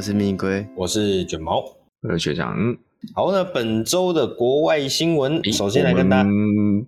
[0.00, 1.62] 我是蜜龟，我是卷毛，
[2.00, 2.56] 我是学长。
[3.14, 6.30] 好，那本周的国外新闻，首先来跟大家，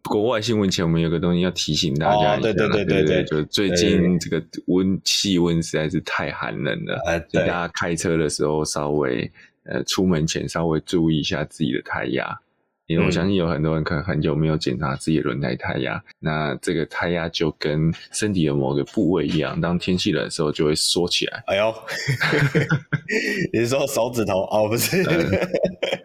[0.04, 9.30] 国外新闻前，我们有个东西要提醒大家一下，哦、对对对对对，对，就最近这个温气温实在是太寒冷了，就大家开车的时候稍微
[9.64, 12.40] 呃出门前稍微注意一下自己的胎压。
[12.86, 21.42] 因为我相信有很多人可能很久没有检查自己的轮胎胎压，嗯，那这个胎压就跟身体的某个部位一样，当天气冷的时候就会缩起来。
[21.46, 21.74] 哎呦，
[23.52, 24.42] 你是说手指头？
[24.50, 25.00] 哦，不是，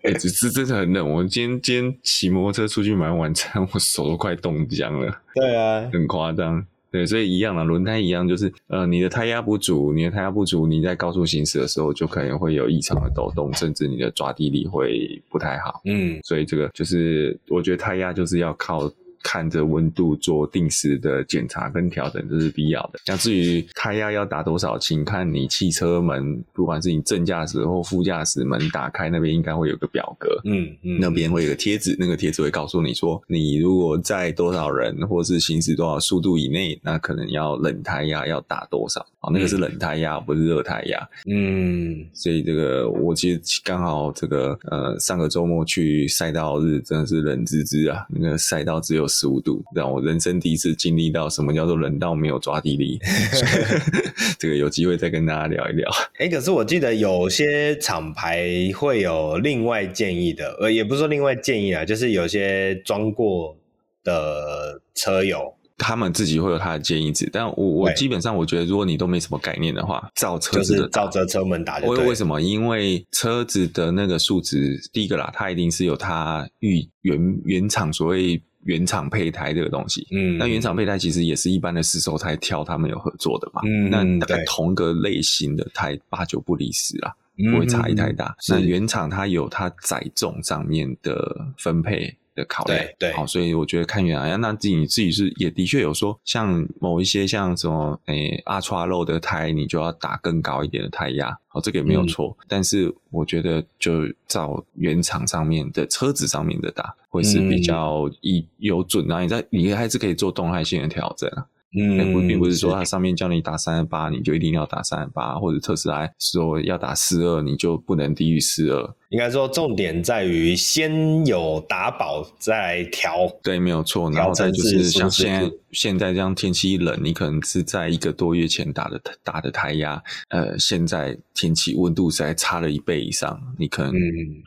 [0.03, 1.09] 哎，欸，只是真的很冷。
[1.09, 5.21] 我今天今天骑摩托车出去买晚餐，我手都快冻僵了。
[5.35, 6.65] 对啊，很夸张。
[6.91, 15.81] 对，所以一样的，轮胎一样，就是呃，你的胎压不足，你的胎压不足，你在高速行驶的时候就可能会有异常的抖动，甚至你的抓地力会不太好。
[15.85, 18.91] 嗯，所以这个就是我觉得胎压就是要靠。
[19.27, 22.99] 看着温度做定时的检查跟调整，这是必要的。
[23.03, 30.39] 像至于胎压要打多少，请看你汽车门，不管是你正驾驶或副驾驶门打开那边，应该会有个表格。
[30.45, 39.05] 嗯嗯，那边会有个贴纸，那个贴纸会告诉你说，你如果在多少人或是行驶多少速度以内，那可能要冷胎压要打多少。
[39.19, 41.05] 啊，那个是冷胎压，不是热胎压。
[41.29, 49.05] 嗯，所以这个我其实刚好这个呃上个周末去赛道日，真的是冷滋滋啊，那个赛道只有。
[49.17, 52.99] 十五度，让我人生第一次经历到什么叫做冷到没有抓地力。
[54.37, 55.89] 这个有机会再跟大家聊一聊。
[56.19, 63.57] 哎、欸，可是我记得有些厂牌会有另外建议的，呃，也不是说另外建议啊，就是有些装过
[64.03, 67.29] 的车友，他们自己会有他的建议值。
[67.33, 71.87] 但我我基本上我觉得，如果你都没什么概念的话，造车子的就是照着车门打就。
[71.87, 72.39] 为为什么？
[72.39, 78.41] 因为车子的那个数值，第一个啦，它一定是有它预原原厂所谓。
[78.63, 88.35] 原厂配胎这个东西，嗯，那原厂配胎其实也是一般的市售胎挑他们有合作的嘛，嗯，那大概同个类型的胎八九不离十啦，嗯，不会差异太大。
[88.49, 106.95] 那原厂它有它载重上面的分配的考虑，对，对，好，所以我觉得看原厂，那自己你自己是也的确有说，像某一些像什么诶阿叉肉的胎，你就要打更高一点的胎压，好，这个也没有错，嗯，但是我觉得就照原厂上面的车子上面的打。
[107.09, 111.43] 会是比较以有准啊，你在你还是可以做动态性的调整啊。
[111.77, 118.95] 嗯，不并不是说它上面叫你打三十八，你就一定要打三十八，或者特斯拉说要打四二，你就不能低于四二。
[119.09, 123.29] 应该说重点在于先有打保再调。
[123.43, 124.09] 对，没有错。
[124.11, 133.93] 然后再就是像现在现在这样天气一冷，你可能是在一个多月前打的打的胎压，呃，现在天气温度实在差了一倍以上，你可能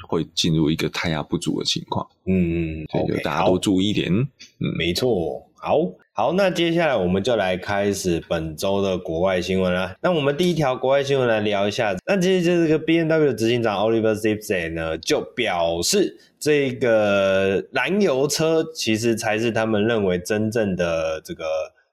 [0.09, 2.07] 会进入一个胎压不足的情况。
[2.27, 4.11] 嗯嗯，所大家多注意一点。
[4.13, 4.29] 嗯，
[4.77, 5.47] 没错。
[5.63, 5.77] 好
[6.21, 9.97] 好，那接下来我们就来开始本周的国外新闻啦。
[10.03, 21.43] 那我们第一条国外新闻来聊一下，那其实就是这个 B N W 执行长 Oliver Zipse 呢，就表示这个燃油车其实才是他们认为真正的这个。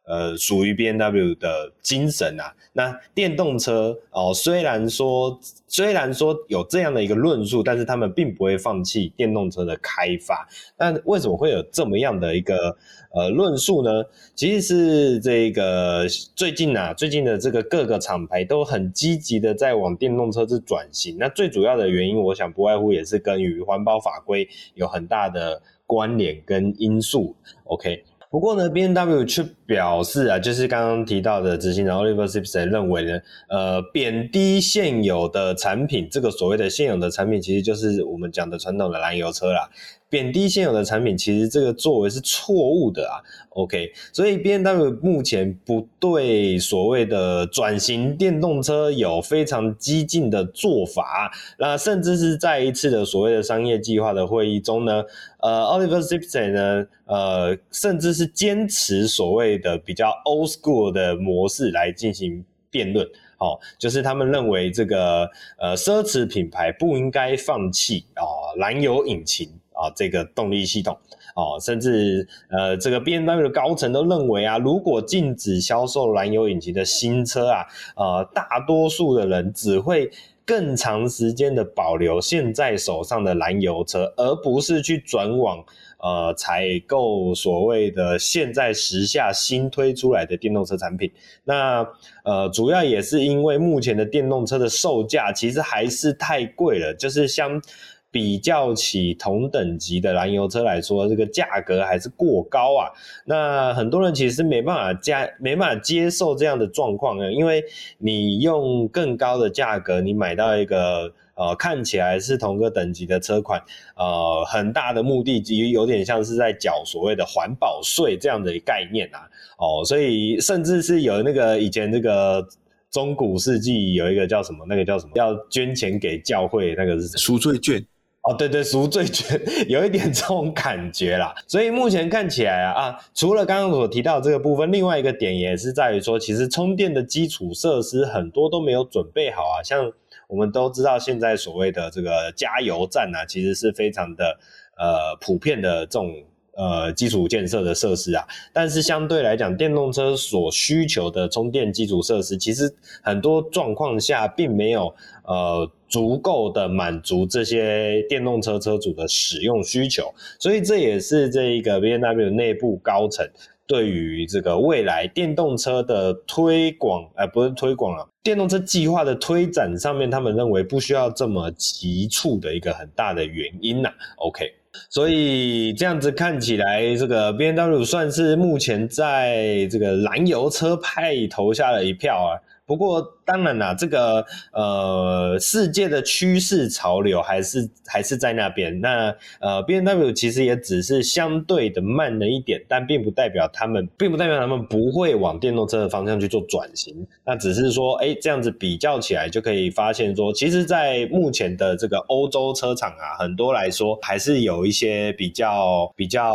[0.08, 2.54] 呃，属于 BMW 的精神啊。
[2.74, 5.38] 那电动车哦，虽然说
[5.68, 10.48] 虽然说有这样的一个论述，但是他们并不会放弃电动车的开发。
[10.78, 12.78] 但为什么会有这么样的一个
[13.14, 14.06] 呃论述呢？
[14.36, 21.18] 其实是这个最近啊，最近的这个各个厂牌都很积极的在往电动车子转型。
[21.20, 27.36] 那最主要的原因，我想不外乎也是跟与环保法规有很大的关联跟因素。
[27.64, 28.06] OK。
[28.30, 39.70] 不过呢，B N W 却表示啊，就是刚刚提到的执行长 Oliver Zipse 认为呢，呃，贬低现有的产品，这个所谓的现有的产品，其实就是我们讲的传统的燃油车啦。
[40.10, 43.20] 贬低现有的产品，其实这个作为是错误的啊。
[43.50, 55.04] OK，所以 BMW 目前不对所谓的转型电动车有非常激进的做法，那甚至是在一次的所谓的商业计划的会议中呢，
[55.40, 63.06] 呃，Oliver Simpson 呢，呃，甚至是坚持所谓的比较 old school 的模式来进行辩论。
[63.40, 65.30] 哦，就是他们认为这个
[65.60, 68.28] 呃奢侈品牌不应该放弃啊、哦、
[68.58, 69.48] 燃油引擎。
[69.78, 70.98] 啊，这个动力系统，
[71.36, 77.66] 哦，甚至呃，这个 BMW 的高层都认为啊，如果禁止销售燃油引擎的新车啊，
[77.96, 80.10] 呃，大多数的人只会
[80.44, 85.64] 更长时间的保留现在手上的燃油车，而不是去转往
[86.00, 91.12] 呃采购所谓的现在时下新推出来的电动车产品。
[91.44, 91.88] 那
[92.24, 97.62] 呃，主要也是因为目前的电动车的售价其实还是太贵了，就是相。
[98.12, 102.90] 比较起同等级的燃油车来说，这个价格还是过高啊。
[103.26, 107.64] 那很多人其实没办法加，没办法接受这样的状况啊，因为
[107.98, 113.62] 你用更高的价格，你买到一个呃看起来是同个等级的车款，
[113.96, 119.28] 呃，很大的目的其实有点像是在缴所谓的环保税这样的概念啊。
[119.58, 122.48] 哦，所以甚至是有那个以前那个。
[122.90, 124.66] 中古世纪有一个叫什么？
[124.66, 125.12] 那个叫什么？
[125.16, 127.86] 要捐钱给教会，那个是赎罪券。
[128.28, 129.40] 哦，对对，赎罪券，
[129.70, 131.34] 有一点这种感觉啦。
[131.48, 139.64] 所以目前看起来啊，啊，除了刚刚所提到这个部分，另外一个点也是在于说，其实充电的基础设施很多都没有准备好啊。
[139.64, 139.92] 像
[140.28, 144.38] 我们都知道，现在所谓的这个加油站啊，其实是非常的
[144.78, 146.14] 呃普遍的这种。
[146.58, 152.68] 呃，基础建设的设施啊，但是相对来讲，电动车所需求的充电基础设施，其实
[153.04, 154.92] 很多状况下并没有
[155.26, 163.24] 呃足够的满足这些电动车车主的使用需求，所以这也是这一个 BMW 内部高层
[163.68, 173.96] 对于这个未来电动车的推广，呃，不是推广了，电动车计划的推展上面，他们认为不需要这么急促的一个很大的原因呐、啊。
[174.18, 174.52] OK。
[174.90, 182.40] 所以这样子看起来，这个 BMW 算是目前在这个燃油车派投下了一票啊。
[182.68, 188.82] 不过当然啦，这个呃世界的趋势潮流还是还是在那边。
[188.82, 197.08] 那呃 BMW 其实也只是相对的慢了一点，但并不代表他们，并不代表他们不会往电动车的方向去做转型。
[197.26, 206.34] 那只是说，哎，这样子比较起来，就可以发现说，其实，在目前的这个欧洲车厂啊，很多来说还是有一些比较比较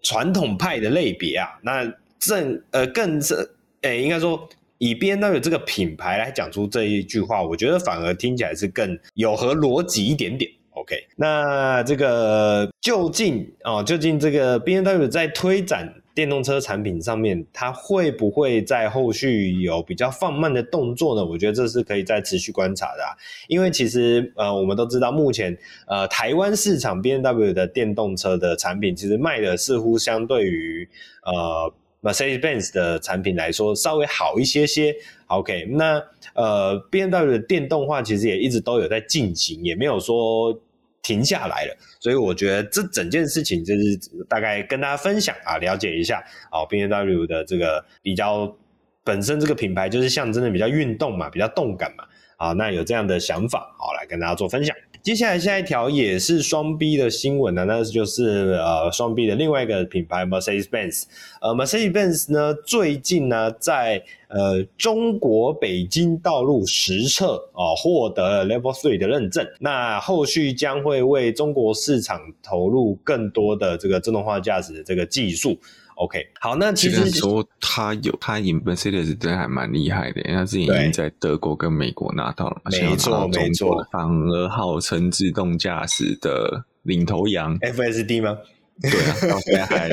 [0.00, 1.48] 传统派的类别啊。
[1.60, 3.34] 那正呃更是，
[3.82, 4.48] 哎，应该说。
[4.84, 10.50] 以 BMW 这个品牌来讲出这一句话，我觉得反而听起来是更有合逻辑一点点。
[10.72, 21.24] OK，那这个究竟哦，究竟这个 BMW 在推展电动车产品上面，它会不会在后续有比较放慢的动作呢？
[21.24, 23.16] 我觉得这是可以再持续观察的啊。
[23.48, 30.86] 因为其实呃，我们都知道目前呃台湾市场 BMW 的电动车的产品，其实卖的似乎相对于
[31.22, 31.72] 呃。
[32.04, 34.94] Mercedes-Benz 的产品来说稍微好一些些
[35.26, 36.00] ，OK，那
[36.34, 40.56] 呃，BMW 的电动化其实也一直都有在进行，也没有说
[41.02, 43.98] 停下来了，所以我觉得这整件事情就是
[44.28, 46.22] 大概跟大家分享啊，了解一下。
[46.52, 48.54] 哦，BMW 的这个比较
[49.02, 52.04] 本身这个品牌就是象征的比较运动嘛，比较动感嘛，
[52.36, 54.76] 啊，那有这样的想法，好，来跟大家做分享。
[55.04, 61.02] 接下来下一条也是双 B 的新闻呢，那就是呃双 B 的另外一个品牌 Mercedes-Benz，
[61.42, 75.58] 呃 Mercedes-Benz 呢最近呢在呃中国北京道路实测啊获得了 Level Three 的认证，那后续将会为中国市场投入更多的这个自动化驾驶的这个技术。
[75.96, 88.36] OK，好，那其实说他有他 Inbesides 真的还蛮厉害的，因为他自己已经在德国跟美国拿到了，没错没错，反而号称自动驾驶的领头羊，FSD 吗？
[88.82, 89.90] 对啊，到现在还。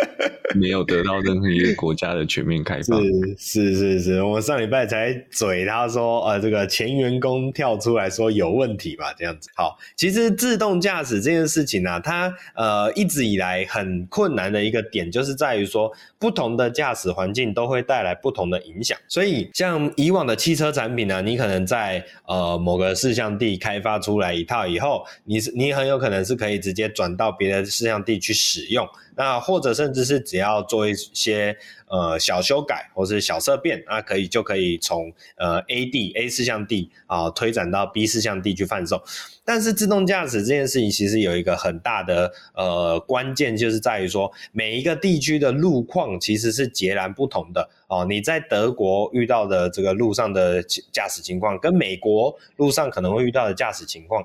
[0.54, 3.02] 没有得到任何一个国家的全面开放。
[3.38, 9.50] 是是是是，我们上礼拜才嘴他说，呃，这个前员工跳出来说有问题吧，这样子。
[9.54, 18.96] 好，其实自动驾驶这件事情呢、啊，它呃一直以来很困难的一个点，就是在于说不同的驾驶环境都会带来不同的影响。
[19.08, 28.86] 所以像以往的汽车产品呢，你可能在呃某个事项地开发出来一套以后，你是你很有可能是可以直接转到别的事项地去使用。
[29.16, 31.56] 那或者甚至是只要做一些
[31.88, 39.02] 呃小修改或是小色变，那可以就可以从呃 A 地 A 四项地啊推展到 B 四项地去贩售。
[39.44, 48.04] 但是自动驾驶这件事情其实有一个很大的呃关键，就是在于说每一个地区的路况其实是截然不同的哦。
[48.08, 50.60] 你在德国遇到的这个路上的
[50.92, 54.24] 驾驶情况，跟美国路上可能会遇到的驾驶情况。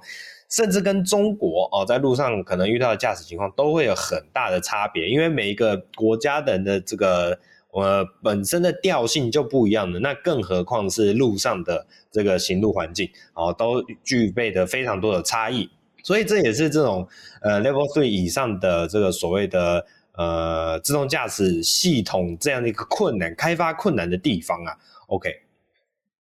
[0.51, 7.39] 甚至跟中国哦，在路上可能遇到的驾驶情况都会有很大的差别，因为每一个国家的人的这个
[7.71, 15.69] 呃本身的调性就不一样的，那更何况是路上的这个行路环境哦，都具备的非常多的差异，
[16.03, 17.07] 所以这也是这种
[17.41, 19.85] 呃 Level Three 以上的这个所谓的
[20.17, 24.75] 呃自动驾驶系统这样的一个困难开发困难的地方啊
[25.07, 25.29] ，OK。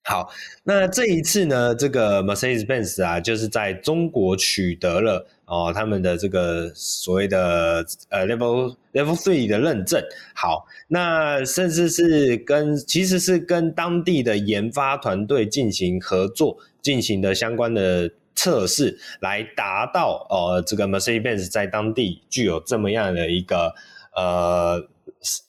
[0.02, 0.30] 好，
[0.64, 10.02] 那这一次呢，这个 Mercedes-Benz 啊，就是在中国取得了哦他们的这个所谓的呃 Level Level Three 的认证。
[10.34, 23.74] 好，那甚至是跟其实是跟当地的研发团队进行合作，进行的相关的测试，来达到呃这个 Mercedes-Benz 在当地具有这么样的一个
[24.16, 24.88] 呃。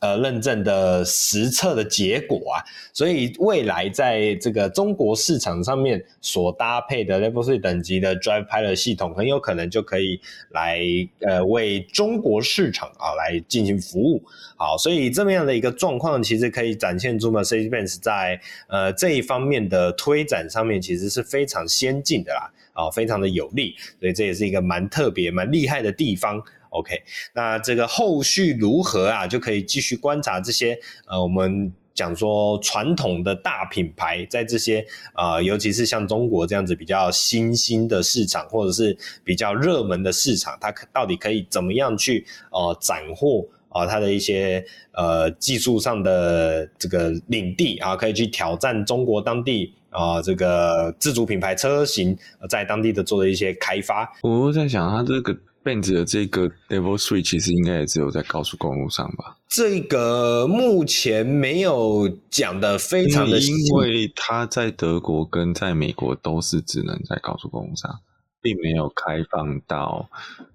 [0.01, 2.59] 呃，认证的实测的结果啊，
[2.91, 10.81] 所以未来在这个中国市场上面所搭配的 Level 3等级的 Drive Pilot 系统，很有可能就可以来
[11.21, 14.21] 呃为中国市场啊来进行服务。
[14.57, 26.43] 好，所以这么样的一个状况，其实可以展现出 Mercedes-Benz 在呃这一方面的推展上面，其实是非常先进的啦，啊，非常的有利，所以这也是一个蛮特别、蛮厉害的地方。
[26.71, 29.27] OK，那这个后续如何啊？
[29.27, 52.17] 就可以继续观察这些呃，我们讲说传统的大品牌在这些呃，尤其是像中国这样子比较新兴的市场，或者是比较热门的市场，它到底可以怎么样去呃斩获啊、它的一些呃技术上的这个领地啊，可以去挑战中国当地啊、这个自主品牌车型
[52.49, 54.09] 在当地的做的一些开发。
[54.21, 55.37] 我在想，它这个。
[55.63, 59.37] Benz 的这个 Level Three 其实应该也只有在高速公路上吧？
[59.47, 67.99] 这个目前没有讲的非常的，因为它在德国跟在美国都是只能在高速公路上，
[68.41, 70.09] 并没有开放到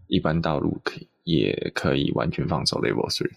[0.08, 3.32] 一般道路可以也可以完全放手 Level Three。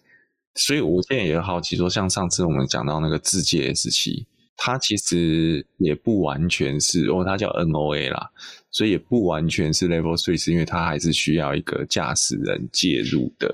[0.55, 4.25] 所以我现在也好奇说，像上次我们讲到那个自界 S 七。
[4.61, 8.29] 它其实也不完全是哦，它叫 NOA 啦，
[8.69, 13.47] 所以也不完全是 Level Three，是因为它还是需要一个驾驶人介入的，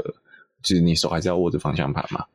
[0.63, 2.25] 就是你手还是要握着方向盘嘛，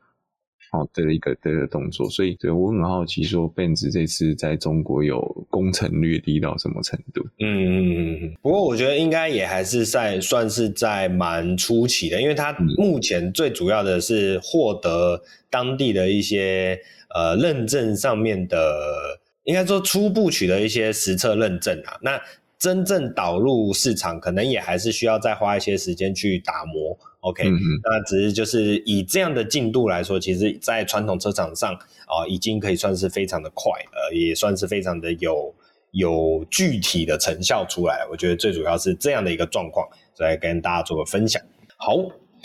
[0.71, 2.09] 哦，的一个的一个动作。
[2.11, 7.27] 所以对我很好奇，说 Benz 这次在中国有攻城略地到什么程度？
[7.41, 8.37] 嗯嗯嗯。
[8.41, 16.81] 不过我觉得应该也还是在算是在蛮初期的，因为它目前最主要的是获得当地的一些。
[17.15, 21.99] 呃，认证上面的，应该说初步取得一些实测认证啊。
[22.03, 22.21] 那
[22.59, 26.97] 真正导入市场，可能也还是需要再花一些时间去打磨。
[27.21, 31.75] OK，嗯，那只是就是以这样的进度来说，其实，在传统车厂上
[32.07, 35.55] 啊，呃，已经可以算是非常的快，呃，也算是非常的有
[35.93, 38.07] 有具体的成效出来。
[38.11, 41.43] 我觉得最主要是这样的一个状况，所以来跟大家做个分享。
[41.77, 41.97] 好。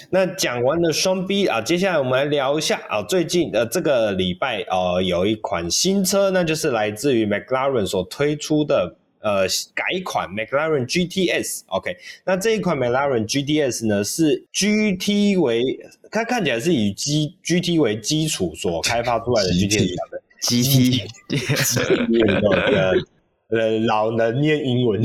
[0.10, 11.62] 那讲完了双 B 啊，接下来我们来聊一下啊，最近呃这个礼拜呃有一款新车，那就是来自于 McLaren 所推出的呃改款 McLaren GTS。
[11.68, 15.64] OK，那这一款 McLaren GTS 呢是 GT 为
[16.12, 21.08] 它看起来是以 G GT 为基础所开发出来的 GTS 的 GT。
[23.58, 25.02] 呃，老能念英文。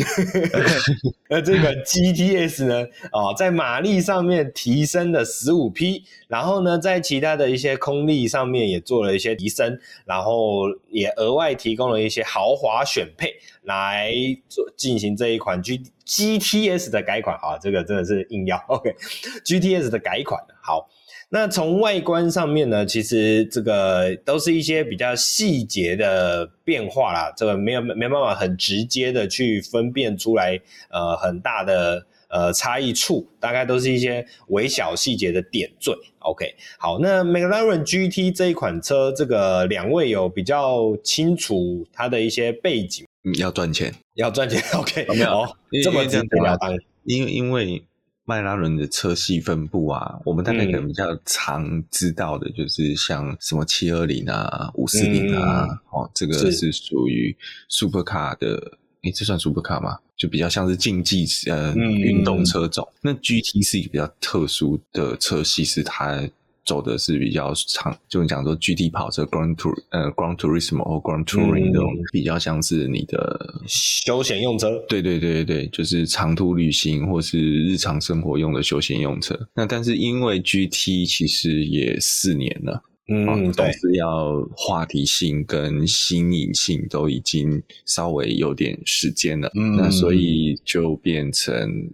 [1.31, 2.85] 那这个 GTS 呢？
[3.13, 14.13] 哦，在马力上面提升了十五匹，然后呢，在其他的一些空力上面也做了一些提升，然后也额外提供了一些豪华选配来
[14.49, 17.57] 做进行这一款 G GTS 的改款啊。
[17.57, 20.89] 这个真的是硬要 OK，GTS 的改款好。
[21.33, 30.61] 那从外观上面呢，其实这个都是一些比较细节的变化啦，这个没有没办法很直接的去分辨出来，
[30.91, 35.97] 呃，很大的呃差异处，大概都是一些微小细节的点缀。
[36.19, 45.47] OK，好，那 McLaren GT 这一款车，这个两位有比较清楚它的一些背景，嗯，要赚钱，要赚钱，OK，没有，
[45.85, 47.85] 这么直截了当，因为因为。
[48.25, 57.37] 迈拉伦的车系分布啊，我们大概可能比较常知道的，就是像什么七二零啊、五四零啊，嗯、哦，这个是属于
[57.69, 59.99] Supercar 的，诶，这算 Supercar 吗？
[60.17, 62.87] 就比较像是竞技呃运动车种。
[62.97, 66.29] 嗯、那 GT 是一个比较特殊的车系，是它。
[66.65, 74.79] 走的是比较长，就讲说 GT 跑车 Grand Tour 呃 Grand Turismo 或 Grand Touring 这种比较像是你的休闲用车。
[74.89, 79.39] 对对对对对，就是长途旅行或是日常生活用的休闲用车。
[79.55, 91.91] 那但是因为 GT 其实也四年了，嗯，都是要话题性跟新颖性都已经稍微有点时间了，嗯，那所以就变成。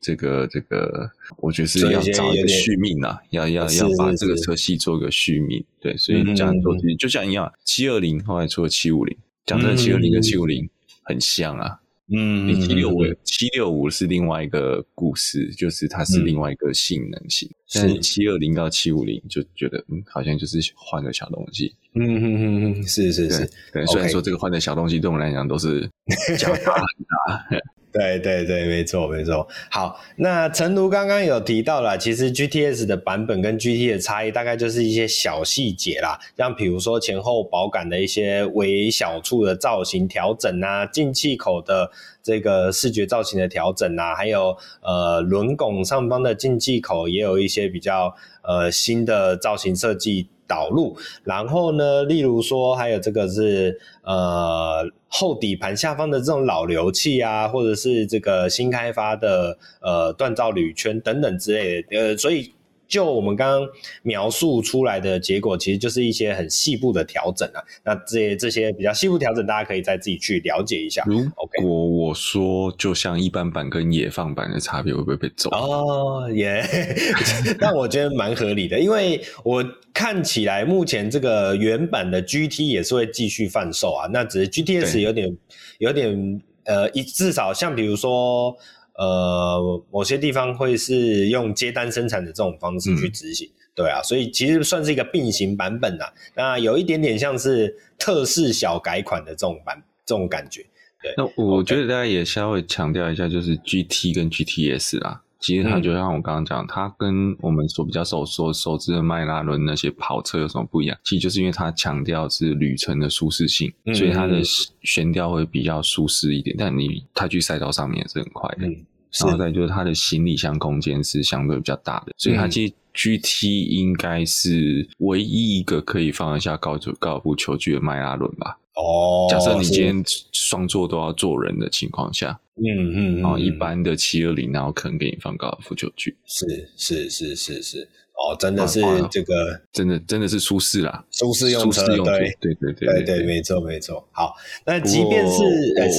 [0.00, 5.64] 诶，这个这个，我觉得是要找一个续命啊，要要要把这个车系做一个续命。
[5.80, 9.16] 对，所以这样做就像一样，七二零后来出了七五零，
[9.46, 10.68] 讲真的，七二零跟七五零
[11.02, 11.80] 很像啊。
[12.12, 17.48] 嗯，你七六五七六五是另外一个故事，就是它是另外一个性能型。
[17.72, 21.72] 但是七二零到七五零就觉得，嗯，好像就是换个小东西。
[21.94, 23.86] 嗯嗯嗯嗯，是是是，对。
[23.86, 25.88] 虽然说这个换的小东西对我们来讲都是
[26.36, 27.46] 脚踏很大。
[27.92, 29.48] 对对对，没错没错。
[29.70, 41.90] 好，那陈如刚刚有提到了，其实 GTS 的版本跟 GT 的差异，大概就是一些小细节啦，像比如说前后保杆的一些微小处的造型调整啊，进气口的
[42.22, 50.96] 这个视觉造型的调整啊，还有呃轮拱上方的进气口也有一些比较呃新的造型设计导入。
[51.24, 62.52] 然后呢，例如说还有这个是呃后底盘下方的这种老流器啊，或者是这个新开发的呃锻造铝圈等等之类的，呃，所以。
[62.90, 63.68] 就我们刚刚
[64.02, 67.62] 描述出来的结果，其实就是一些很细部的调整啊。
[67.84, 71.04] 那这些这些比较细部调整，大家可以再自己去了解一下。
[71.06, 71.24] 如
[71.62, 75.48] 果我说，就像一般版跟野放版的差别，会不会被揍？
[75.50, 76.66] 哦耶，
[77.60, 84.08] 但我觉得蛮合理的，因为我看起来目前这个原版的 GT 也是会继续贩售啊。
[84.12, 85.36] 那只是 GTS 有点
[85.78, 88.56] 有点呃，一至少像比如说。
[89.00, 96.12] 呃，某些地方会是用接单生产的这种方式去执行，嗯，对啊，所以其实算是一个并行版本啊。
[96.36, 100.66] 那有一点点像是特仕小改款的这种版，这种感觉。
[101.02, 110.98] 对，那我觉得大家也稍微强调一下，就是 GT 跟 GTS 啦，其实它就像我刚刚讲，它跟我们所比较熟熟熟知的迈拉伦那些跑车有什么不一样？
[111.04, 114.42] 其实就是因为它强调是旅程的舒适性，嗯，所以它的
[114.82, 116.54] 悬吊会比较舒适一点。
[116.58, 118.66] 但你它去赛道上面也是很快的。
[118.66, 118.76] 嗯
[119.18, 128.58] 然后再就是它的行李箱空间是相对比较大的，所以它其实 GT 应该是唯一一个可以放得下高尔高尔夫球具的迈拉伦吧。
[128.74, 130.02] 哦，假设你今天
[130.32, 137.88] 双座都要坐人的情况下，嗯嗯，然后一般的七二零，然后可能给你放高尔夫球具，是是是是是。
[138.20, 141.96] 哦，真的是这个，真的真的是舒适啦，舒适用车，对
[142.38, 144.06] 对对对对对，没错没错。
[144.12, 144.34] 好，
[144.66, 145.42] 那即便是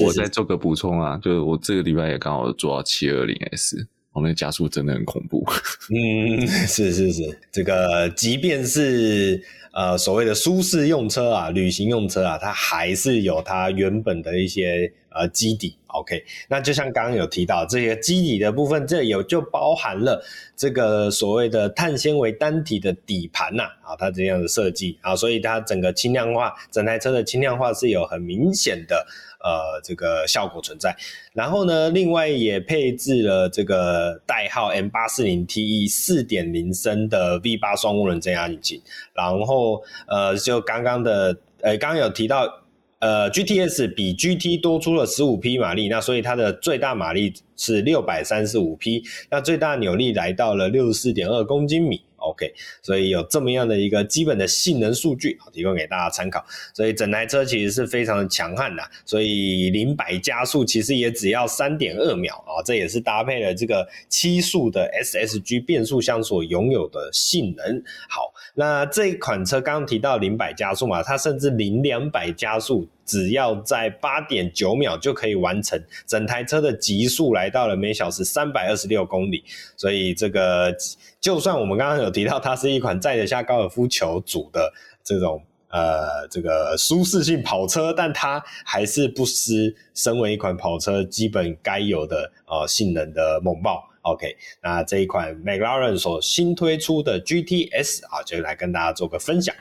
[0.04, 5.44] 我我再做个补充啊，就是我这个礼拜也刚好做到七二零 S，我那个加速真的很恐怖。
[5.90, 9.42] 嗯， 是是是，这个即便是
[9.74, 15.76] 呃所谓的舒适用车啊，旅行用车啊，它还是有它原本的一些呃基底。
[15.94, 20.24] OK，那就像刚刚有提到这些基底的部分，这有就包含了
[20.56, 29.06] 这个所谓的碳纤维单体的底盘呐，啊，它这样的设计啊，所以它整个轻量化，整台车的轻量化是有很明显的
[29.44, 30.96] 呃这个效果存在。
[31.34, 38.82] 然后呢，另外也配置了这个代号 M 八四零 TE 四点零升的 V 八双涡轮增压引擎，
[39.14, 42.61] 然后呃，就刚刚的呃，刚刚有提到。
[43.02, 52.00] 呃，GTS 比 GT 多出了十五匹马力，那所以它的最大马力是六百三十五匹，那最大扭力来到了六十四点二公斤米。
[52.22, 56.46] OK，所以有这么样的一个基本的性能数据，提供给大家参考。
[56.74, 67.84] 所以整台车其实是非常的强悍的，所以零百加速其实也只要三点二秒啊，这也是搭配了这个七速的 SSG 变速箱所拥有的性能。
[68.10, 68.34] 好。
[68.54, 79.44] 那这一款车刚刚提到零百加速嘛，它甚至零两百加速只要在八点九秒就可以完成，整台车的极速来到了每小时三百二十六公里，
[79.76, 80.74] 所以这个
[81.20, 84.72] 就算我们刚刚有提到它是一款载得下高尔夫球组的
[85.04, 93.84] 这种呃这个舒适性跑车，但它还是不失身为一款跑车基本该有的呃性能的猛爆。
[94.04, 99.54] OK，那这一款 McLaren 所新推出的 GTS 啊，就来跟大家做个分享。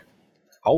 [0.61, 0.75] 好，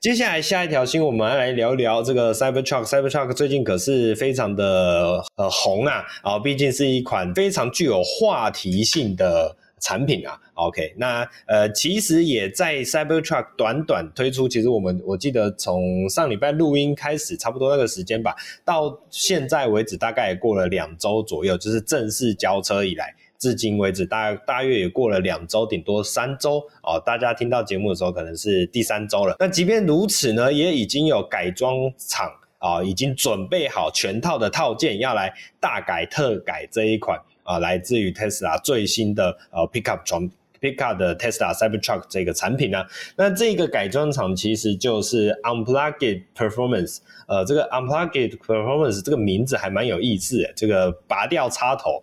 [0.00, 2.84] 接下来下一条新闻，我们来聊聊这个 Cybertruck。
[2.84, 9.56] Cybertruck 最近可是非常的呃红啊，啊，毕竟是一款非常具有话题性的。
[9.78, 27.00] 产品啊，OK，那呃，其实也在 Cybertruck 短短推出，其实我们我记得从上礼拜录音开始，差不多那个时间吧，到现在为止大概过了两周左右，就是正式交车以来，至今为止大大约也过了两周，顶多三周哦。
[27.04, 29.36] 大家听到节目的时候可能是第三周了。
[29.38, 37.20] 那即便如此呢，也已经有改装厂啊，已经准备好全套的套件要来大改特改这一款。
[37.48, 40.28] 啊，来自于 Tesla 最新的呃 Pickup 从
[40.60, 42.84] Pickup 的 Tesla Cybertruck 这个产品呢，
[43.16, 52.02] 那这个改装厂其实就是 Unplugged Performance，呃，这个 Unplugged Performance 这个名字还蛮有意思的，这个拔掉插头，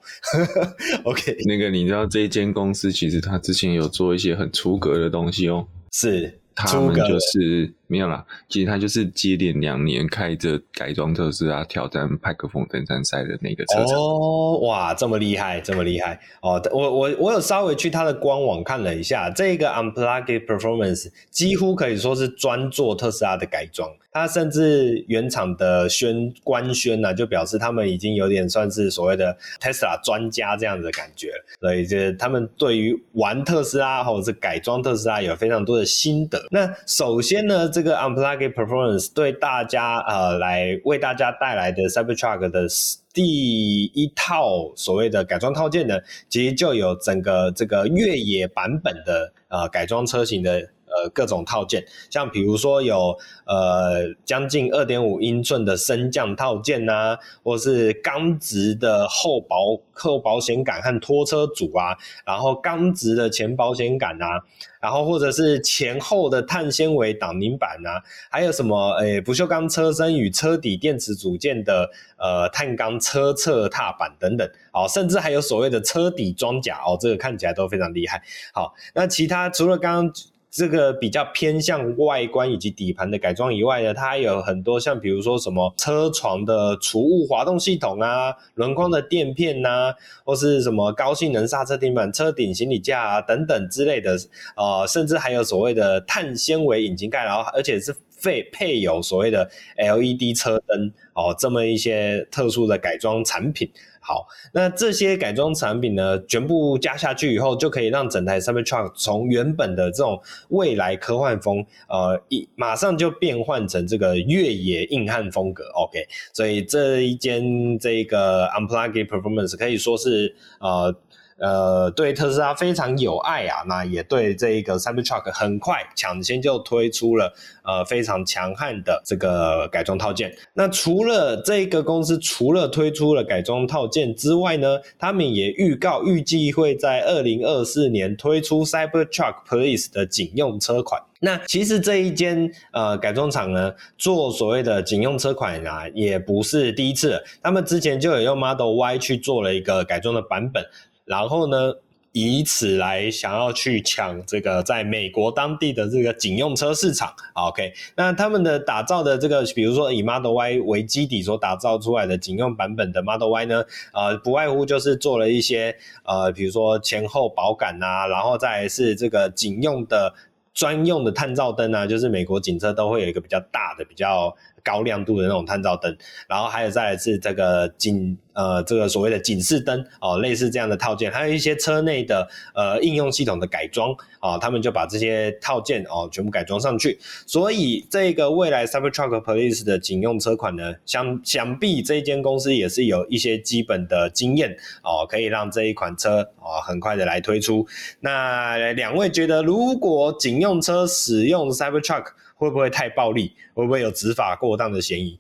[1.04, 6.40] OK，那个你知道这一间公司其实它之前有做一些很出格的东西哦，是。
[6.56, 13.84] 他们就是没有啦，其实他就是接连两年开着改装特斯拉挑战派克风登山赛的那个车。
[13.94, 16.60] 哦，哇，这么厉害，这么厉害哦！
[16.72, 23.88] 我我我有稍微去他的官网看了一下，这个 Unplugged Performance 几乎可以说是专做特斯拉的改装。
[24.16, 36.46] 他甚至原厂的宣官宣呢、就表示他们已经有点算是所谓的 Tesla 专家这样子的感觉，所以就是他们对于玩特斯拉或者是改装特斯拉有非常多的心得。
[36.52, 42.66] 那首先呢，这这个 Unplugged Performance 对大家呃来为大家带来的 Cybertruck 的
[43.14, 50.70] 第一套所谓的改装套件呢，其实就有整个这个越野版本的呃改装车型的。
[51.10, 64.42] 各种套件，像比如说有呃将近二点五英寸的升降套件呐、或是钢直的后保后保险杆和拖车组啊，然后钢直的前保险杆啊，
[64.82, 78.22] 然后或者是前后的碳纤维挡泥板啊，还有什么诶不锈钢车身与车底电池组件的呃碳钢车侧踏板等等，哦，甚至还有所谓的车底装甲哦，这个看起来都非常厉害。
[78.54, 80.14] 好，那其他除了刚刚。
[80.56, 89.92] 这个比较偏向外观以及底盘的改装以外呢，它还有很多像比如说什么车床的储物滑动系统啊，轮框的垫片呐、
[90.24, 94.16] 或是什么高性能刹车底板、车顶行李架啊等等之类的，
[94.56, 97.92] 呃，甚至还有所谓的碳纤维引擎盖，然后而且是
[98.24, 103.70] 配配有所谓的 LED 车灯哦，这么一些特殊的改装产品。
[104.06, 115.64] 好，那这些改装产品呢，全部加下去以后，就可以让整台 Cybertruck 从原本的这种未来科幻风，呃，一马上就变换成这个越野硬汉风格。
[115.76, 120.94] OK，所以这一间这个 Unplugged Performance 可以说是呃。
[121.38, 130.34] 呃，对特斯拉非常有爱啊，那也对这个 Cybertruck 很快抢先就推出了呃非常强悍的这个改装套件。
[130.54, 141.02] 那除了这个公司除了推出了改装套件之外呢，他们也预告预计会在二零二四年推出 Cybertruck Police 的警用车款。
[141.20, 150.66] 那其实这一间呃改装厂呢，做所谓的警用车款啊，也不是第一次，他们之前就有用 Model Y 去做了一个改装的版本。
[151.06, 151.74] 然后呢，
[152.12, 157.14] 以此来想要去抢这个在美国当地的这个警用车市场。
[157.34, 163.64] OK，那他们的打造的这个，比如说以 Model Y 为基底所打造出来的警用版本的 Model Y 呢，
[163.94, 170.14] 呃，不外乎就是做了一些呃，比如说前后保杆啊，然后再是这个警用的
[170.54, 174.34] 专用的探照灯啊，就是美国警车都会有一个比较大的、比较
[174.64, 175.96] 高亮度的那种探照灯，
[176.28, 178.18] 然后还有再来是这个警。
[178.36, 186.98] 呃，这个所谓的警示灯哦，类似这样的套件，还有一些车内的呃应用系统的改装啊、哦，他们就把这些套件哦全部改装上去。
[187.28, 197.68] 所以这个未来 Cybertruck Police 的警用车款呢，想想必这间公司也是有一些基本的经验哦，可以让这一款车哦很快的来推出。
[198.00, 202.06] 那两位觉得，如果警用车使用 Cybertruck
[202.44, 203.34] 会不会太暴力？
[203.54, 205.18] 会不会有执法过当的嫌疑？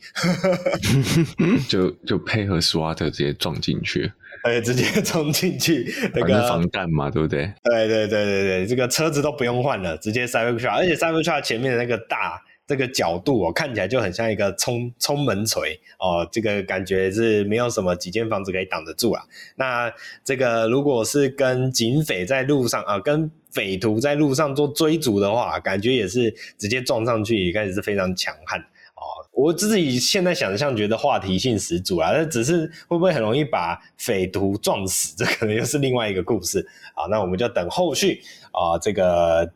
[1.70, 4.12] 就就配合 SWAT 直接撞进去，
[4.44, 7.52] 哎，直接冲进去，那个防弹嘛，对不对？
[7.64, 12.42] 对对对对对，这个车子都不用换了，直接 Cybertruck，而且 Cybertruck 前面的那个大
[12.74, 19.24] 这个角度哦，看起来就很像一个冲冲门锤哦，这个感觉是没有什么几间房子可以挡得住啊。
[19.58, 29.06] 那这个如果是跟警匪在路上啊，跟匪徒在路上做追逐的话，感觉也是直接撞上去，一开始是非常强悍哦。
[29.32, 36.68] 我自己现在想象觉得话题性十足啊，那只是会不会很容易把匪徒撞死，这可能又是另外一个故事。
[36.96, 38.20] 好，那我们就等后续
[38.52, 39.52] 啊、这个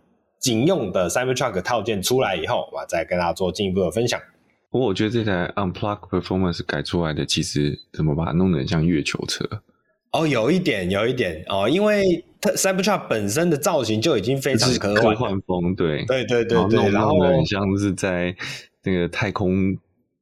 [0.48, 4.18] 警用的 Cybertruck 套件出来以后，我再跟大家做进一步的分享。
[4.70, 9.46] 不过我觉得这台 Unplugged Performance 改出来的，其实怎么把它弄得很像月球车？
[10.14, 11.44] 哦，有一点，有一点。
[11.50, 18.34] 哦，因为它 Cybertruck 本身的造型就已经非常科幻，科幻风，对，对对对对，然后很像是在
[18.86, 19.78] 那个太空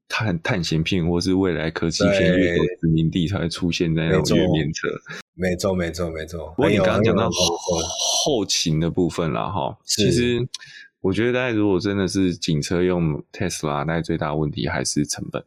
[0.10, 4.88] 探探险片，或是未来科技片月球殖民地才会出现在那种月面车，
[5.36, 6.54] 没错没错没错。
[6.56, 10.48] 不过你刚刚讲到后勤的部分了哈，其实
[11.02, 15.44] 我觉得大家如果真的是警车用 Tesla，那最大问题还是成本。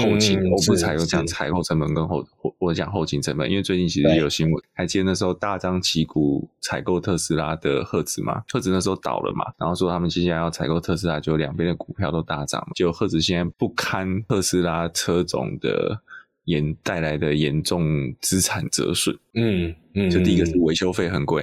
[0.00, 8.44] 后勤，我不采用讲采购成本跟后，我我讲后勤成本，因为最近其实也有新闻，还记得那时候大张旗鼓采购特斯拉的赫兹嘛？
[8.48, 16.00] 赫兹那时候倒了嘛，然后说他们接下来要采购特斯拉，就两边的股票都大涨，就赫兹现在不堪特斯拉车种的
[16.44, 19.16] 严带来的严重资产折损。
[19.34, 21.42] 嗯嗯，就第一个是维修费很贵，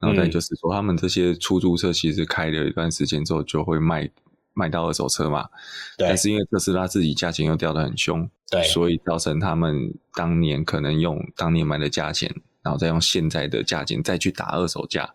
[0.00, 4.10] 然后再就是说他们这些出租车其实开了一段时间之后就会卖。
[4.54, 5.48] 卖到二手车嘛，
[5.96, 12.28] 对，但是因为特斯拉自己价钱又掉得很凶，对，所以造成他们当年可能用当年买的价钱，
[12.60, 15.08] 然后再用现在的价钱再去打二手价，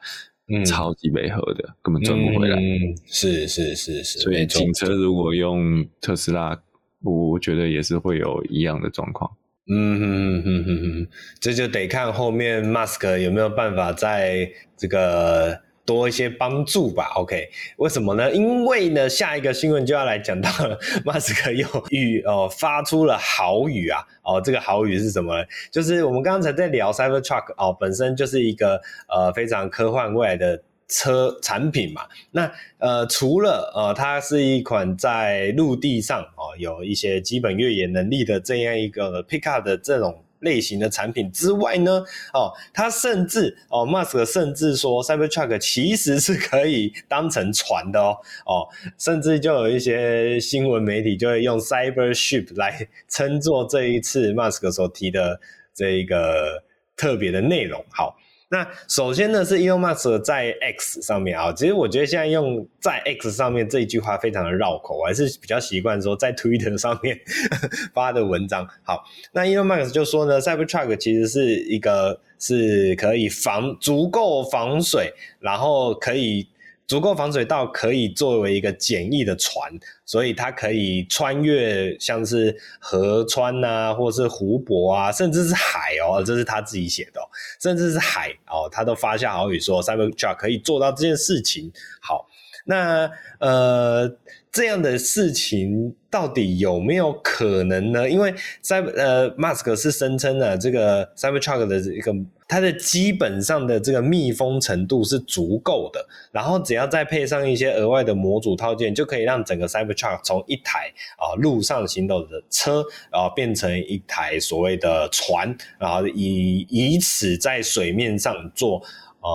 [0.47, 2.57] 嗯，超级违和的，根本赚不回来。
[2.57, 4.19] 嗯，是是是是。
[4.19, 6.57] 所以警车如果用特斯拉，
[7.03, 9.29] 我觉得也是会有一样的状况。
[9.67, 11.07] 嗯哼哼哼哼哼，
[11.39, 15.61] 这就得看后面 Musk 有没有办法在这个。
[15.85, 17.11] 多一些帮助吧。
[17.17, 18.31] OK，为什么呢？
[18.31, 25.45] 因为呢，下一个新闻就要来讲到了，马斯克又语哦发出了豪语啊，哦，这个豪语是什么呢？
[25.73, 30.63] 就是我们刚才在聊 Cybertruck 哦，本身就是一个呃非常科幻未来的
[30.93, 32.03] 车产品嘛。
[32.31, 40.23] 那呃，除了呃，它是一款在陆地上哦有一些基本越野能力的这样一个 pickup 的这种。
[40.43, 42.03] 类型的产品之外呢，
[42.33, 55.39] 哦，它甚至哦，Musk 甚至说，Cybertruck 其实是可以当成船的哦，哦，甚至就有一些新闻媒体就会用 Cybership 来称作这一次 Musk 所提的
[55.73, 56.61] 这一个
[56.97, 58.17] 特别的内容，好。
[58.53, 67.19] 那首先呢，是 Elon Musk 在 X 上面啊，其实我觉得现在用在 X 上面这一句话非常的绕口，我还是比较习惯说在 Twitter 上面
[67.95, 68.67] 发的文章。
[68.83, 76.47] 好，那 Elon Musk 就说呢，Cybertruck 其实是一个是可以防足够防水，然后可以。
[76.85, 79.71] 足够防水到可以作为一个简易的船，
[80.05, 87.21] 所以它可以穿越像是河川啊，或是湖泊啊，甚至是海哦，这是他自己写的，
[87.61, 91.71] 甚至是海哦，他都发下好语说 Cybertruck 可以做到这件事情。
[92.01, 92.27] 好，
[92.65, 94.13] 那呃
[94.51, 98.09] 这样的事情到底有没有可能呢？
[98.09, 102.13] 因为 Cyber 呃 Musk 是声称了这个 Cybertruck 的一个。
[102.53, 118.83] 它的基本上的这个密封程度是足够的，然后只要再配上一些额外的模组套件，就可以让整个 Cybertruck 从一台啊路上行走的车啊变成一台所谓的船，然后以以此在水面上做
[119.21, 119.31] 呃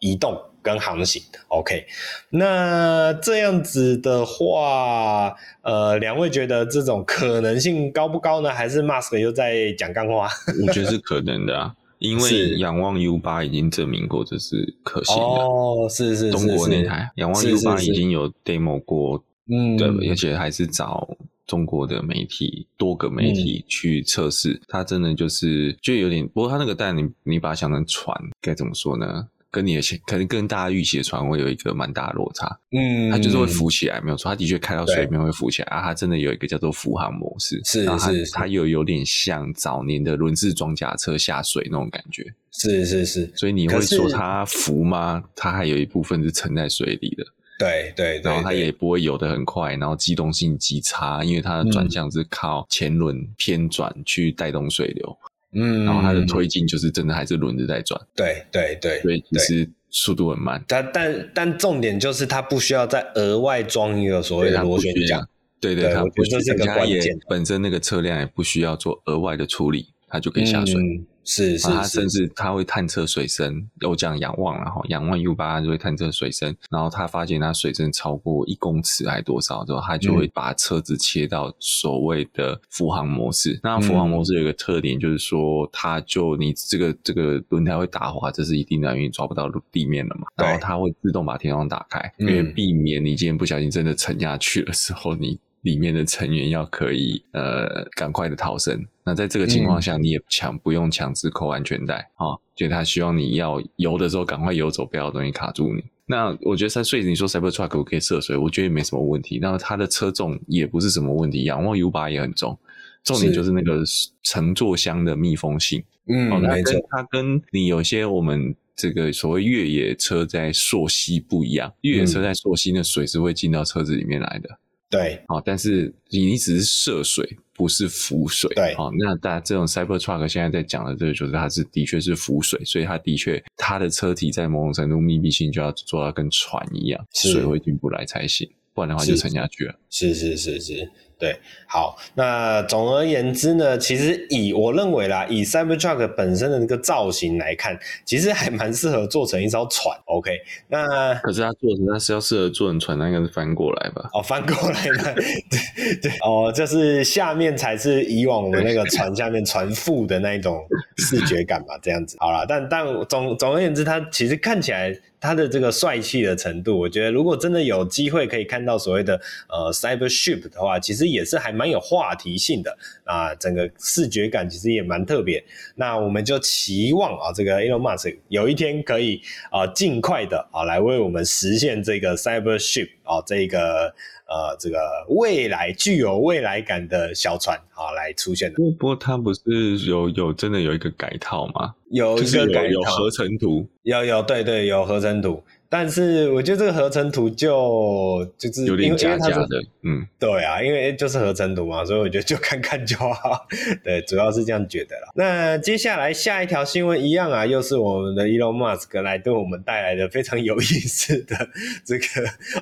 [0.00, 1.22] 移动跟航行。
[1.46, 1.86] OK，
[2.30, 8.50] 那这样子的话，呃，两位觉得这种可能性高不高呢？
[8.50, 10.28] 还是 Musk 又在讲干话？
[10.66, 11.72] 我觉得是可能的啊。
[11.98, 15.22] 因为仰望 U 八已经证明过这是可行的。
[15.22, 21.08] 哦，是是是，中国那台仰望 U 八已经有 demo 过，嗯，对，而且还是找
[21.46, 29.28] 中国的媒体多个媒体去测试，它真的就是就有点，不过它那个蛋你你把它想成船，该怎么说呢？
[29.56, 45.24] 跟你的可能跟大家预期的船会有一个蛮大的落差，嗯，它就是会浮起来，没有错，它的确开到水面会浮起来啊，它真的有一个叫做浮航模式，是是，它又有点像早年的轮式装甲车下水那种感觉，是是是，所以你会说它浮吗？
[45.34, 47.24] 它还有一部分是沉在水里的，
[47.58, 55.18] 对对，然后它也不会游得很快，然后机动性极差，因为它的转向是靠前轮偏转去带动水流。
[55.52, 60.62] 嗯，然后它的推进就是真的还是轮子在转，对对对，所以其实速度很慢。
[60.68, 65.26] 但但但重点就是它不需要再额外装一个所谓的螺旋桨，
[65.60, 70.74] 对对，它不需要，这个关键，本身那个车辆也不需要做额外的处理，它就可以下水。
[70.80, 83.54] 嗯是，是，它甚至它会探测水深，我讲仰望，然后仰望 U 八就会探测水深，然后它发现它水深超过一公尺还多少之后，它就会把车子切到所谓的浮航模式。
[83.54, 90.28] 嗯、那浮航模式有一个特点，就是说它就你这个这个轮胎会打滑，这是一定的，因为你抓不到地面了嘛。
[90.36, 95.38] 然后它会自动把天窗打开，因为避免你今天不小心真的沉下去的时候，你。
[95.66, 105.82] 里面的成员要可以呃赶快的逃生，那在这个情况下，你也强不用强制扣安全带啊，就、嗯哦、他希望你要游的时候赶快游走，不要东西卡住你。
[106.06, 109.40] 那我觉得在所以你说 Cybertruck 可以涉水，我觉得也没什么问题。
[109.42, 112.56] 那它的车重也不是什么问题，仰望 U 八也很重，
[113.02, 113.82] 重点就是那个
[114.22, 115.82] 乘坐箱的密封性。
[116.06, 124.48] 嗯，哦、没错，它跟你有些我们这个所谓越野车在溯溪不一样，越野车在溯溪，那水是会进到车子里面来的。
[124.96, 128.52] 对，好，但是你只是涉水，不是浮水。
[128.54, 139.74] 对，好，那大家这种 Cybertruck 现在在讲的这个，就是它是的确是浮水，所以它的确它的车体在某种程度密闭性就要做到跟船一样，水会进不来才行，不然的话就沉下去了。
[139.90, 140.60] 是是是是。
[140.60, 141.34] 是是对，
[141.66, 149.98] 好，那总而言之呢，其实以我认为啦，以 Cybertruck 本身的那个造型来看，其实还蛮适合做成一艘船。
[150.04, 150.30] OK，
[150.68, 154.10] 那可是它做成，那是要适合做成船，那应该是翻过来吧？
[154.12, 160.62] 哦，翻过来的，对对，哦，就是下面才是以往我们那个船下面船腹的那一种
[160.98, 162.18] 视觉感吧，这样子。
[162.20, 164.94] 好啦，但但总总而言之，它其实看起来。
[165.20, 172.74] 它的这个帅气的程度，我觉得如果真的有机会可以看到所谓的呃 Cybership 的话，其实实也是还蛮有话题性的
[173.04, 175.44] 啊，整个视觉感其实也蛮特别。
[175.74, 183.94] 那我们就期望啊，这个 Elon Musk 有一天可以啊，尽快的啊，来为我们实现这个 Cyber Ship 啊，这个。
[184.28, 184.76] 呃，这个
[185.08, 188.56] 未来具有未来感的小船啊，来出现的。
[188.56, 191.72] 不过它不是有有真的有一个改套吗？
[191.90, 195.40] 有一个改套，有合成图，有有对对有合成图。
[195.68, 199.46] 但是我觉得这个合成图就就是有点假假的，
[199.82, 203.46] 嗯，对啊，因为就是合成图嘛，所以我觉得就看看就好。
[203.82, 205.08] 对，主要是这样觉得啦。
[205.14, 211.36] 那接下来下一条新闻一样啊，又是我们的 Elon Musk 来对我们带来的非常有意思的
[211.84, 212.04] 这个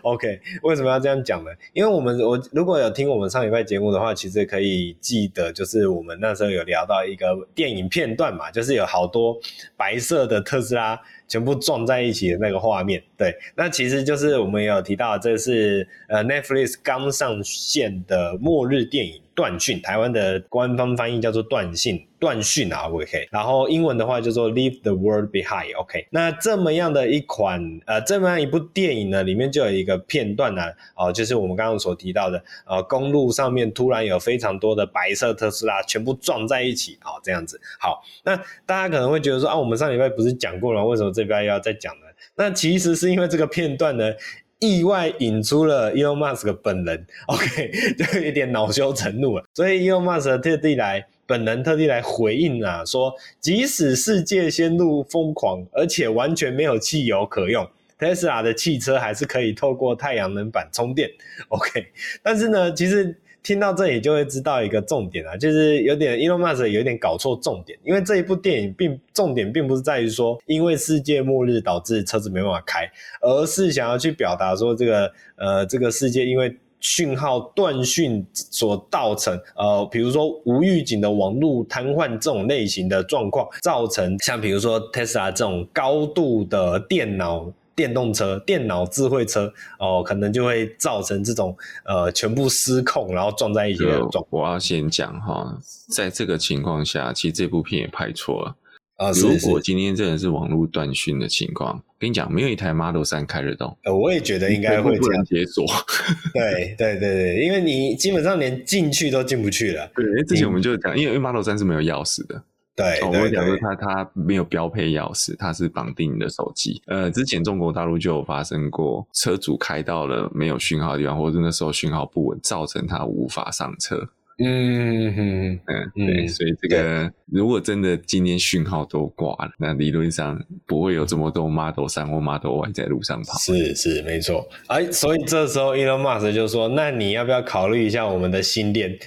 [0.02, 0.40] OK。
[0.62, 1.50] 为什么要这样讲呢？
[1.72, 9.38] 因为我们我如果有听我们上礼拜节目的话，其实可以记得，就是我们那时候有聊到一个电影片段嘛，就是有好多
[9.76, 10.98] 白色的特斯拉。
[11.26, 19.20] 全部撞在一起的那个画面，对，那其实就是我们也有提到，这是呃 Netflix 刚上线的末日电影。
[19.34, 23.28] 断讯，台湾的官方翻译叫做断讯，断讯啊，OK。
[23.30, 26.06] 然后英文的话叫做 Leave the World Behind，OK。
[26.10, 30.62] 那这么样的一款呃，这么样一部电影呢，里面就有一个片段呢，
[30.94, 37.60] 哦、就是我们刚刚所提到的，呃，公路上面突然有非常多的白色特斯拉全部撞在一起，哦，这样子。
[37.80, 40.84] 好，那大家可能会觉得说啊，我们上礼拜不是讲过了？
[40.84, 42.06] 为什么这边要再讲呢？
[42.36, 44.12] 那其实是因为这个片段呢。
[44.58, 49.44] 意外引出了 Elon Musk 本人， OK，就有点恼羞成怒了。
[49.54, 61.10] 所以 Elon Musk 特地来，本人特地来回应啊，说即使世界陷入疯狂，而且完全没有汽油可用，Tesla 的汽车还是可以透过太阳能板充电
[61.48, 61.86] ，OK。
[62.22, 63.16] 但是呢，其实。
[63.44, 87.52] 听到这里就会知道一个重点啊，就是有点 Elon Musk 有点搞错重点，因为这一部电影并重点并不是在于说因为世界末日导致车子没办法开，而是想要去表达说这个呃这个世界因为讯号断讯所造成呃比如说无预警的网络瘫痪这种类型的状况，造成像比如说 Tesla 这种高度的电脑。
[87.74, 94.42] 电动车、电脑智慧车哦，可能就会造成这种呃全部失控，然后撞在一起的状况。
[94.42, 95.58] 我要先讲哈，
[95.88, 98.56] 在这个情况下，其实这部片也拍错了
[98.96, 99.10] 啊。
[99.12, 103.76] 如果今天真的是网络断讯的情况，跟你讲，没有一台 Model 三开得动。
[103.84, 105.64] 呃，我也觉得应该会这样解锁。
[106.32, 109.90] 对对对对，因为你基本上连进去都进不去了。
[109.94, 112.42] 对，之前我们就讲，因为 Model 三是没有钥匙的。
[112.76, 116.82] 对，我会讲说它它没有标配钥匙，它是绑定你的手机。
[116.86, 124.08] 呃，之前中国大陆就有发生过，车主开到了没有讯号的地方，或者那时候讯号不稳，造成他无法上车。
[124.38, 133.38] 嗯嗯嗯，对，所以这个如果真的今天讯号都挂了，那理论上不会有这么多 Model 3或 Model Y 在路上跑。
[133.38, 138.98] 是是没错，哎，所以这时候 Elon Musk 就说：“那你要不要考虑一下我们的新店，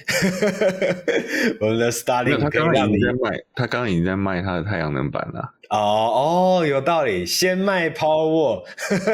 [1.60, 2.38] 我们的 Starlink？
[2.38, 5.54] 他刚刚已经在卖，他刚刚已经在卖他的太阳能板了。
[5.68, 8.64] 哦哦，有道理，先卖 Powerwall，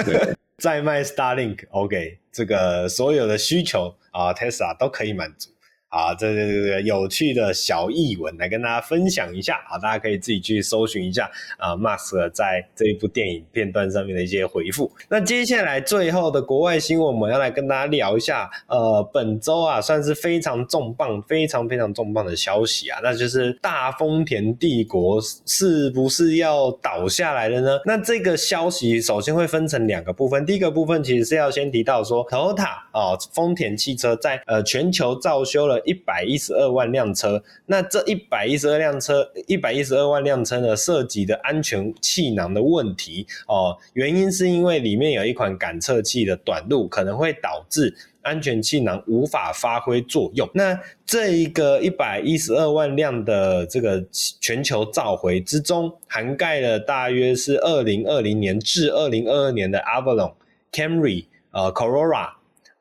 [0.58, 1.58] 再卖 Starlink。
[1.70, 5.50] OK，这个所有的需求啊，Tesla 都可以满足。”
[5.94, 14.90] 啊，这这这个有趣的小译文来跟大家分享一下啊，大家可以自己去搜寻一下啊，Musk 在这一部电影片段上面的一些回复。
[15.08, 27.78] 那接下来最后的国外新闻，我们要来跟大家聊一下，呃，本周啊算是非常重磅、非常非常重磅的消息啊，那就是大丰田帝国是不是要倒下来了呢？
[27.86, 35.80] 那这个消息首先会分成两个部分，第一个部分其实是要先提到说，Toyota 啊，丰田汽车在呃全球造修了。
[35.84, 50.48] 一百一十二万辆车，那这一百一十二辆车，一百一十二万辆车呢，涉及的安全气囊的问题哦，原因是因为里面有一款感测器的短路，可能会导致安全气囊无法发挥作用。
[50.54, 54.04] 那这一个一百一十二万辆的这个
[54.40, 60.32] 全球召回之中，涵盖了大约是二零二零年至二零二二年的 Avalon、
[60.72, 62.30] Camry、呃 Corolla。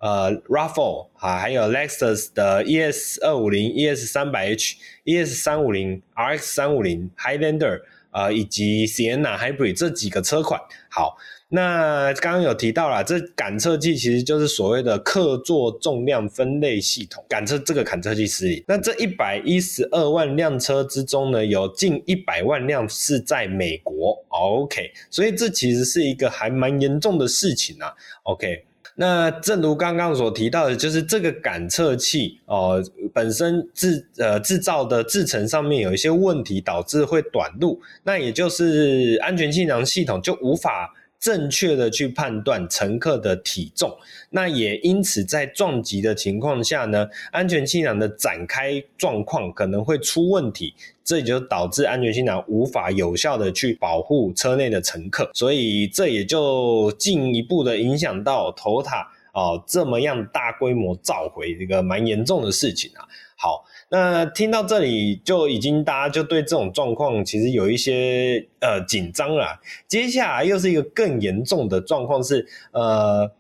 [0.04, 7.80] 呃，RAV4 啊，还有 Lexus 的 ES 二五零、ES 三百 H、ES 三五零、RX 三五零、Highlander
[8.12, 10.60] 啊，以及 Sienna Hybrid 这几个车款。
[10.90, 11.16] 好，
[11.48, 18.62] 那刚刚有提到了，这感测器其实就是所谓的客座重量分类系统，感测这个感测器失灵。
[18.68, 24.22] 那这一百一十二万辆车之中呢，有近一百万辆是在美国。
[24.28, 27.94] OK，所以这其实是一个还蛮严重的事情啊。
[28.24, 28.66] OK。
[28.96, 32.84] 那正如刚刚所提到的，就是这个感测器哦、
[33.14, 43.90] 本身制呃制造的制程上面有一些问题，导致会短路，那也就是安全气囊系统就无法正确的去判断乘客的体重。
[44.30, 63.08] 那也因此在撞击的情况下呢，安全气囊的展开状况可能会出问题，这也就导致安全气囊无法有效的去保护车内的乘客，所以这也就进一步的影响到头塔哦这么样大规模召回一个蛮严重的事情啊。
[63.38, 63.64] 好，
[63.94, 69.62] 那听到这里就已经大家就对这种状况其实有一些呃紧张了。
[69.88, 73.32] 接下来又是一个更严重的状况是呃。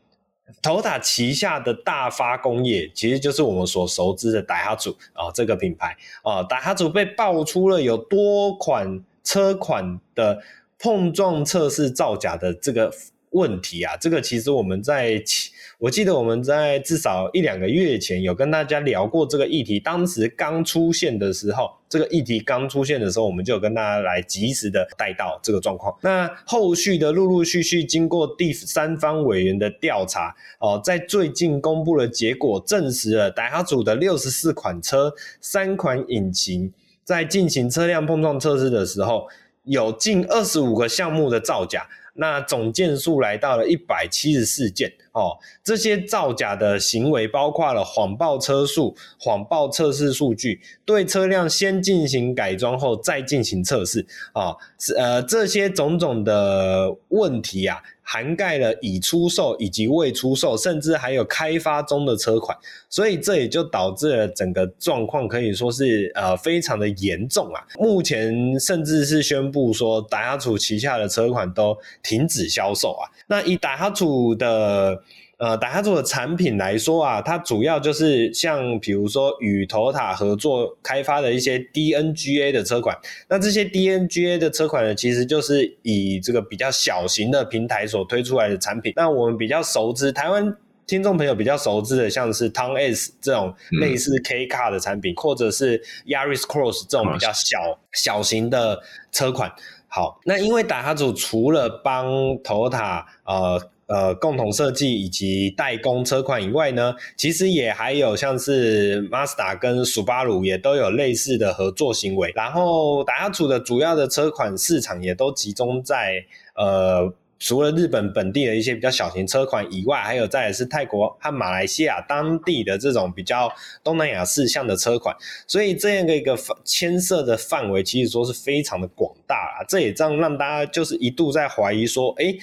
[0.62, 10.44] 头塔旗下的大发工业，其实就是我们所熟知的 Daihatsu 啊，这个品牌啊，Daihatsu 被爆出了有多款车款的
[10.78, 12.94] 碰撞测试造假的这个
[13.32, 15.52] 问题啊，这个其实我们在前，
[15.84, 25.94] 我记得我们在至少一两个月前有跟大家聊过这个议题，当时刚出现的时候，这个议题刚出现的时候，我们就有跟大家来及时的带到这个状况。
[26.02, 36.72] 那后续的陆陆续续经过第三方委员的调查，哦，在最近公布的结果证实了，戴哈组的六十四款车、三款引擎
[37.04, 39.28] 在进行车辆碰撞测试的时候，
[39.66, 41.86] 有近二十五个项目的造假。
[42.16, 57.82] 那总件数来到了一百七十四件哦，这些造假的行为包括了谎报车速、谎报测试数据、对车辆先进行改装后再进行测试啊，是呃，这些种种的问题啊。
[58.06, 62.56] 涵盖了已出售以及未出售，甚至还有开发中的车款，
[62.90, 67.64] 所以这也就导致了整个状况可以说是呃非常的严重啊。
[67.78, 73.08] 目前甚至是宣布说，达哈楚旗下的车款都停止销售啊。
[73.28, 75.02] 那以达哈楚的。
[75.40, 82.98] 呃，达哈组的产品来说啊，它主要就是像比如说与 Toyota 合作开发的一些 DNGA 的车款。
[83.28, 88.94] 那这些 DNGA 的车款呢，其实就是以这个比较小型的平台所推出来的产品。
[88.96, 90.56] 那我们比较熟知，台湾
[90.88, 97.58] 听众朋友比较熟知的，像是 Town S 这种类似 K Car 的产品，嗯、或者是 Yaris Cross 这种比较小
[97.92, 98.82] 小型的
[99.12, 99.52] 车款。
[99.90, 102.08] 好，那因为打哈组除了帮
[102.38, 103.70] Toyota 呃。
[103.94, 112.32] 呃，共同设计以及代工车款以外呢，其实也还有像是 Mazda 跟 Subaru 也都有类似的合作行为。
[112.34, 116.26] 然后，达哈组的主要的车款市场也都集中在
[116.56, 123.48] 呃，除了日本本地的一些比较小型车款以外，还有再来是泰国和马来西亚当地的这种比较
[123.84, 125.16] 东南亚市向的车款。
[125.46, 129.64] 所以，这样的一个牵涉的范围，其实说是非常的广大啊。
[129.68, 132.34] 这也这样让大家就是一度在怀疑说，哎。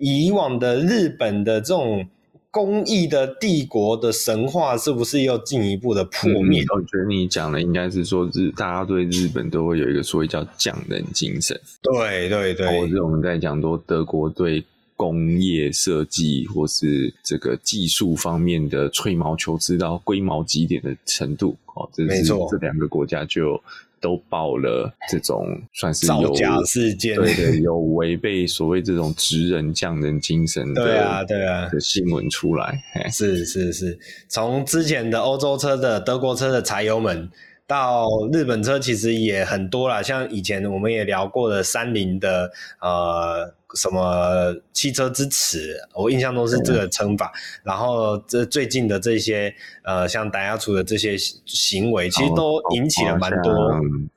[0.00, 2.08] 以往的日本的这种
[2.50, 6.64] 工艺的帝国的神话，是不是又进一步的破灭？
[6.74, 11.60] 我觉得你讲的应该是说日，大家对日本都会有一个所谓叫匠人精神。
[11.82, 14.64] 对对对，或者我们在讲说德国对
[14.96, 23.62] 工业设计或是这个技术方面的吹毛求疵到龟毛极点的程度，哦，这是这两个国家就。
[24.00, 31.68] 都报了这种算是有造假事件，对对，有违背所谓这种职人匠人精神的， 对啊对啊。
[31.68, 32.82] 的新闻出来，
[33.12, 33.98] 是是是，
[34.28, 37.30] 从之前的欧洲车的德国车的柴油门，
[37.66, 43.54] 到日本车其实也很多啦，像以前我们也聊过的三菱的呃。
[43.74, 45.76] 什么汽车之耻？
[45.94, 47.32] 我印象中是这个称法。
[47.34, 51.16] 嗯、然后这最近的这些呃，像戴哈组的这些
[51.46, 53.52] 行为，其实都引起了蛮多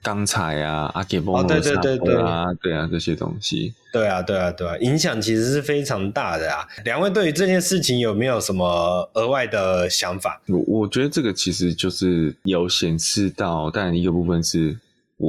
[0.01, 3.73] 钢材啊、阿基波啊，对对对对啊，对啊，这些东西。
[3.91, 6.67] 对啊，对啊，对啊，影响其实是非常大的啊。
[6.83, 10.41] 两位对于这件事情有没有什么额外的想法？
[10.47, 14.75] 我我觉得这个其实就是有显示到，但一个部分是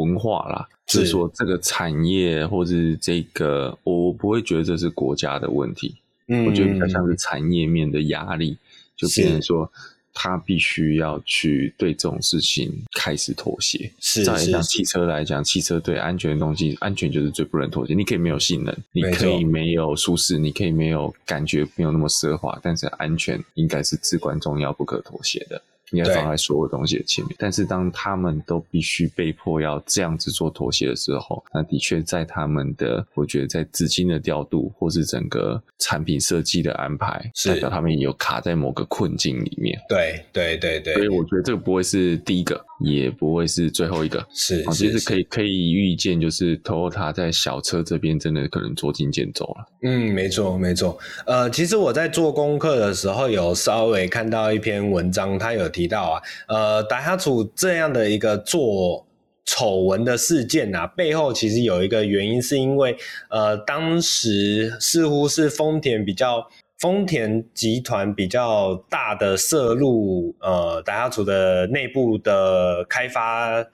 [0.01, 0.69] 文化啦。
[0.87, 5.95] 是说这个产业，或是这个，我不会觉得这是国家的问题，
[6.29, 8.57] 嗯，我觉得比较像是产业面的压力，
[8.95, 9.69] 就变成说
[10.13, 13.91] 他必须要去对这种事情开始妥协。
[13.99, 17.95] 是，再像汽车来讲，汽车对安全的东西，安全就是最不能妥协。
[17.95, 25.61] 你可以没有性能，你可以没有舒适，你可以没有感觉，没有那么奢华，但是安全应该是至关重要、不可妥协的。
[25.95, 39.79] 应该放在所有东西的前面，但是当他们都必须被迫要这样子做妥协的时候，那的确在他们的，我觉得在资金的调度或是整个产品设计的安排，代表他们有卡在某个困境里面。
[39.89, 44.25] 对对对对，所以我觉得这个不会是第一个，也不会是最后一个。
[44.33, 49.67] 是，啊，其实可以可以预见，就是 Toyota 在小车这边真的可能捉襟见肘了。
[49.83, 50.99] 嗯，没错没错。
[51.27, 59.07] 呃，其实我在做功课的时候，有稍微看到一篇文章，它有提到啊，呃，达哈楚这样的一个做
[59.45, 62.97] 丑闻的事件呐、啊，背后其实有一个原因，是因为
[63.31, 66.47] 呃，当时似乎是丰田比较。
[66.85, 73.65] 丰田集团比较大的涉入，呃，打压组的内部的开发。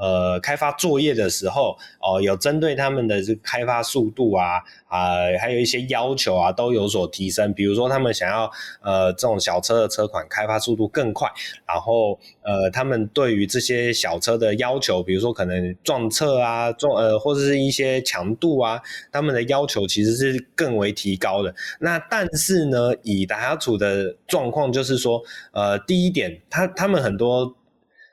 [0.00, 4.56] 呃，开发作业的时候，哦、有针对他们的这个开发速度啊，
[4.88, 7.52] 啊、还有一些要求啊，都有所提升。
[7.52, 11.30] 比如说，他们想要呃这种小车的车款开发速度更快，
[11.66, 18.80] 然后呃，他们对于这些小车的要求，比如说可能撞侧啊，撞呃或者是一些强度啊，
[19.12, 21.54] 他们的要求其实是更为提高的。
[21.78, 25.22] 那但是呢，以达哈组的状况就是说，
[25.52, 27.54] 呃，第一点，他他们很多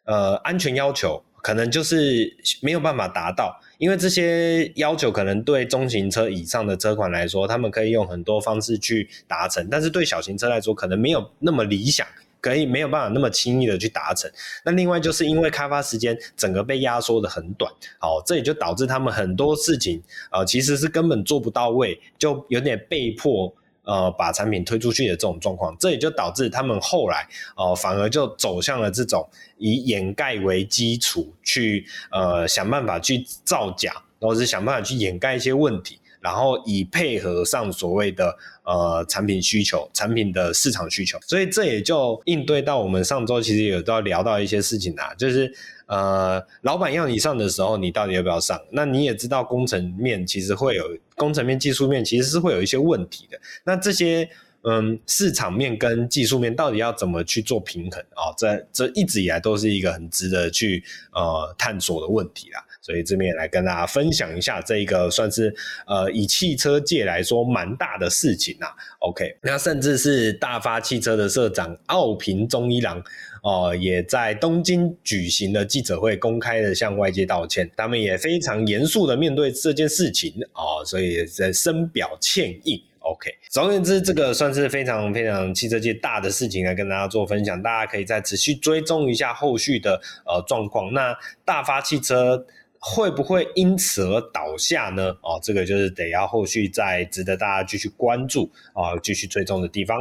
[0.03, 1.23] 呃安全要求。
[1.47, 12.05] 可能就是没有办法达到，因为这些要求可能对中型车以上的车款来说，他们可以用很多方式去达成，但是对小型车来说，可能没有那么理想，
[12.41, 14.29] 可以没有办法那么轻易的去达成。
[14.65, 23.55] 那另外就是因为开发时间整个被压缩的很短，好，这也就导致他们很多事情呃其实是根本做不到位，就有点被迫。
[23.87, 27.25] 呃，把产品推出去的这种状况，这也就导致他们后来
[27.55, 29.25] 呃反而就走向了这种
[29.57, 45.51] 以掩盖为基础去呃想办法去造假，或者是想办法去掩盖一些问题，然后以配合上所谓的呃产品需求、产品的市场需求，所以这也就应对到我们上周其实有都要聊到一些事情啊，就是。
[45.87, 48.61] 呃，老板要你上的时候，你到底要不要上？
[48.71, 50.83] 那你也知道，工程面其实会有
[51.15, 53.39] 工程面、技术面其实是会有一些问题的。
[53.63, 54.29] 那这些
[54.63, 58.27] 嗯，市场面跟技术面到底要怎么去做平衡啊？
[58.29, 60.83] 哦，这这一直以来都是一个很值得去
[61.13, 62.61] 呃探索的问题啦。
[62.81, 65.53] 所以这边来跟大家分享一下这一个算是
[65.85, 68.67] 呃以汽车界来说蛮大的事情啊。
[68.99, 73.01] OK，那甚至是大发汽车的社长奥平忠一郎。
[73.47, 77.71] 哦，也在东京举行的记者会，公开的向外界道歉。
[77.77, 82.83] 他们也非常严肃的面对这件事情哦，所以在深表歉意。
[82.99, 90.91] OK，总而言之，这个算是非常非常汽车界大的事情来跟大家做分享，大家可以再仔细追踪一下后续的呃状况。
[90.91, 92.45] 那大发汽车。
[92.89, 95.09] 会不会因此而倒下呢？
[95.21, 99.99] 哦，这个就是得要后续再值得大家继续关注啊，继续追踪的地方。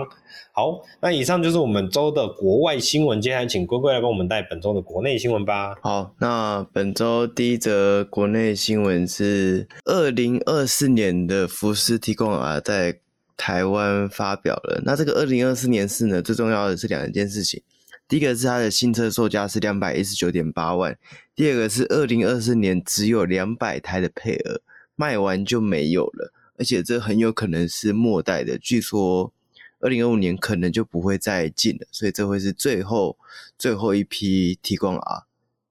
[0.53, 5.75] 好，那以上就是我们周的国外新闻，接下来请龟龟来帮我们带本周的国内新闻吧。
[5.83, 13.01] 好，那本周第一则国内新闻是二零二四年的福斯提供啊在
[13.37, 14.81] 台湾发表了。
[14.85, 17.61] 那这个二零二四年是呢，最重要的是两件事情。
[18.09, 20.97] 第一个是它的新车售价是两百一十九点八万，
[21.35, 24.61] 第二个是二零二四年只有两百台的配额，
[24.95, 29.33] 卖完就没有了，而且这很有可能是末代的，据说
[29.81, 33.19] 二零二五年可能就不会再进了，所以这会是最后
[33.59, 35.25] 最后一批 Tiguan R，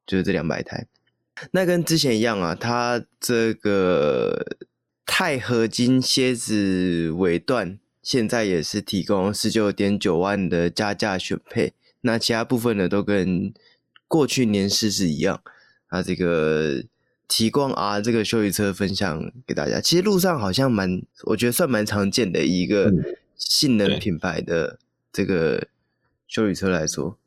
[0.05, 0.87] 就是这两百台。
[1.51, 4.45] 那跟之前一样啊，它这个
[5.05, 11.73] 钛合金蝎子尾段现在也是提供十九点九万的加价选配。
[12.05, 13.51] 那其他部分呢，都跟
[14.07, 15.41] 过去年式是一样。
[15.87, 16.83] 啊，这个
[17.27, 22.93] Tiguan R 这个修理车分享给大家，其实路上好像蛮，我觉得算蛮常见的一个
[23.35, 24.79] 性能品牌的
[25.11, 25.67] 这个
[26.27, 27.17] 修理车来说。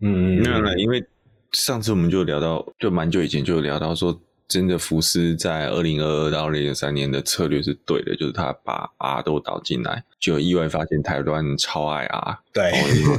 [0.00, 1.04] 嗯，没有了，因为
[1.52, 4.20] 上次我们就聊到，就蛮久以前就聊到说。
[4.48, 12.72] 真的，福斯在二零二二到二零二三年的策略是对的，就是他把 R 都导进来，就意外发现台湾超爱 R，对，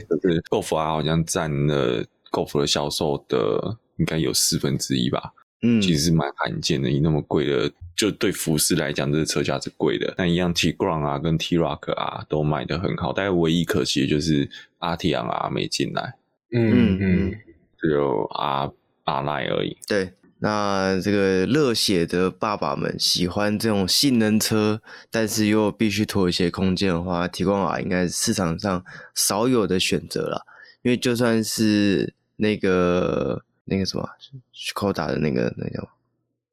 [0.09, 14.49] 就是 Golf R 好像占了 Golf 的销售的应该有四分之一吧，嗯，其实是蛮罕见的，以那么贵的，就对福斯来讲，这个车价是贵的，但一样 Tiguan 啊跟 T Rock 啊都卖的很好，但是唯一可惜的就是
[14.80, 16.15] Arteon R 没进来，
[16.51, 17.36] 嗯嗯，
[17.80, 18.71] 只有 R
[19.03, 20.11] R Line 而已，对。
[20.40, 24.82] 那这个热血的爸爸们喜欢这种性能车，
[25.12, 28.84] 但是又必须拖一些空间的话，Tiguan R 应该是市场上
[29.14, 30.46] 少有的选择了。
[30.82, 34.10] 因为就算是那个那个什么
[34.54, 35.90] ，Škoda 的那个那个叫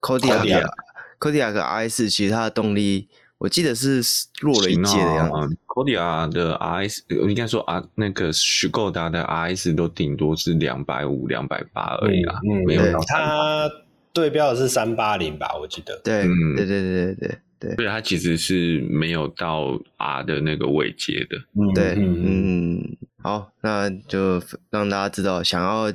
[0.01, 3.09] Kodiaq，Kodiaq RS，其实它的动力。
[3.39, 4.01] 我记得是
[4.41, 5.57] 落了一届的样子。
[5.67, 12.99] Kodiaq 的 RS，应该说啊，那个虚构达的 RS 都顶多是两百五、两百八而已啊，嗯，没有到。
[13.07, 13.71] 它
[14.15, 16.01] 对标的是三八零吧，我记得。
[16.03, 16.23] 对，
[16.57, 17.75] 对，对，对，对，对，对。
[17.77, 21.37] 对，它其实是没有到 R 的那个位阶的。
[21.61, 25.93] 嗯，对，嗯，好，那就让大家知道，想要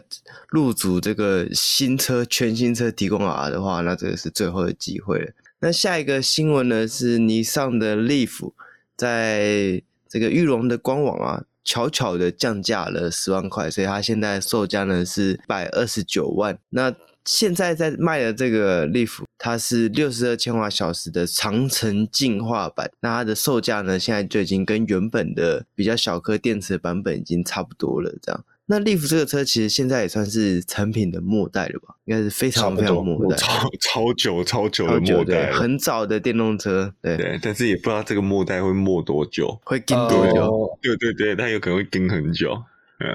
[0.49, 5.31] 入主这个新车、全新车 Tiguan R 的话，那这个是最后的机会了。
[5.63, 8.51] 那下一个新闻呢，是尼桑的 Leaf
[8.97, 16.57] 在这个玉龙的官网啊，悄悄的降价了十万块，所以它现在售价呢是百二十九万。
[16.69, 16.91] 那
[17.25, 28.43] 现在在卖的这个 Leaf，它是六十二千瓦小时的长城进化版，那它的售价呢，现在就已经跟原本的比较小颗电池版本已经差不多了，这样。
[28.71, 31.93] 那 Leaf 这个车其实现在也算是产品的末代了吧？
[32.05, 37.37] 应该是非常非常末代，超超久超久的末代，很早的电动车，对对。
[37.43, 40.49] 但是也不知道这个末代会末多久，会跟多久？
[40.49, 42.57] 呃、对对对，它有可能会跟很久。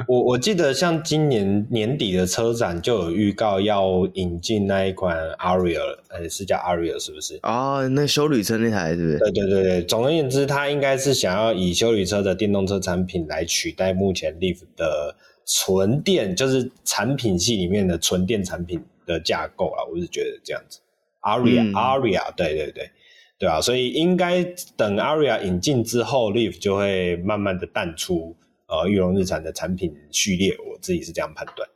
[0.07, 7.39] 我我记得像今年年底的车展就有预告要引进那一款 Ariya，呃，是叫 Ariya 是不是？
[7.45, 9.19] 哦，那修旅车那台是不是？
[9.21, 15.17] 对对对对，总而言之，它应该是想要以修旅车的电动车产品来取代目前 Leaf 的。
[15.47, 20.81] 纯电就是产品系里面的纯电产品的架构啊，我是觉得这样子。
[21.23, 22.91] Aria、嗯、Aria，对对对，
[23.39, 24.43] 对啊，所以应该
[24.77, 28.37] 等 Aria 引进之后，Leaf 就会慢慢的淡出
[28.67, 31.69] 呃裕隆日产的产品序列，我自己是这样判断。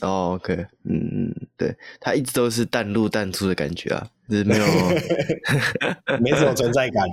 [0.00, 0.54] 哦，OK，
[0.84, 4.64] 嗯嗯，对，它一直都是淡入淡出的感觉啊，就是没有
[6.22, 7.08] 没什么存在感，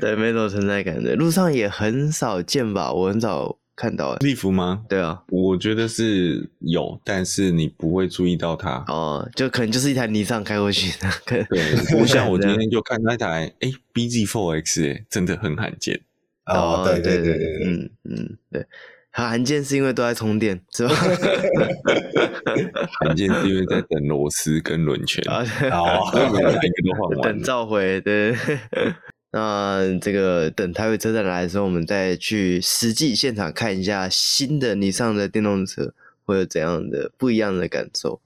[0.00, 3.56] 对，没什么存在感的，路上也很少见吧，我很少。
[3.76, 4.84] 看到了利福吗？
[4.88, 11.10] 对啊，我觉得是有，但是你不会注意到它哦，就可能就是一台尼桑开过去的。
[11.26, 11.44] 对，
[11.90, 16.00] 不像我今 天就看那台哎，BZ4X，哎，真的很罕见。
[16.46, 18.64] 哦，对对对对，嗯嗯，对，
[19.10, 20.94] 它罕见是因为都在充电，是吧？
[23.00, 25.24] 罕见是因为在等螺丝跟轮圈，
[25.72, 25.98] 哦，
[27.22, 28.34] 等召回，对。
[29.36, 35.92] 那这个等台北车站来的时候，我们再去实际现场看一下新的尼桑的电动车
[36.24, 38.20] 会有怎样的不一样的感受。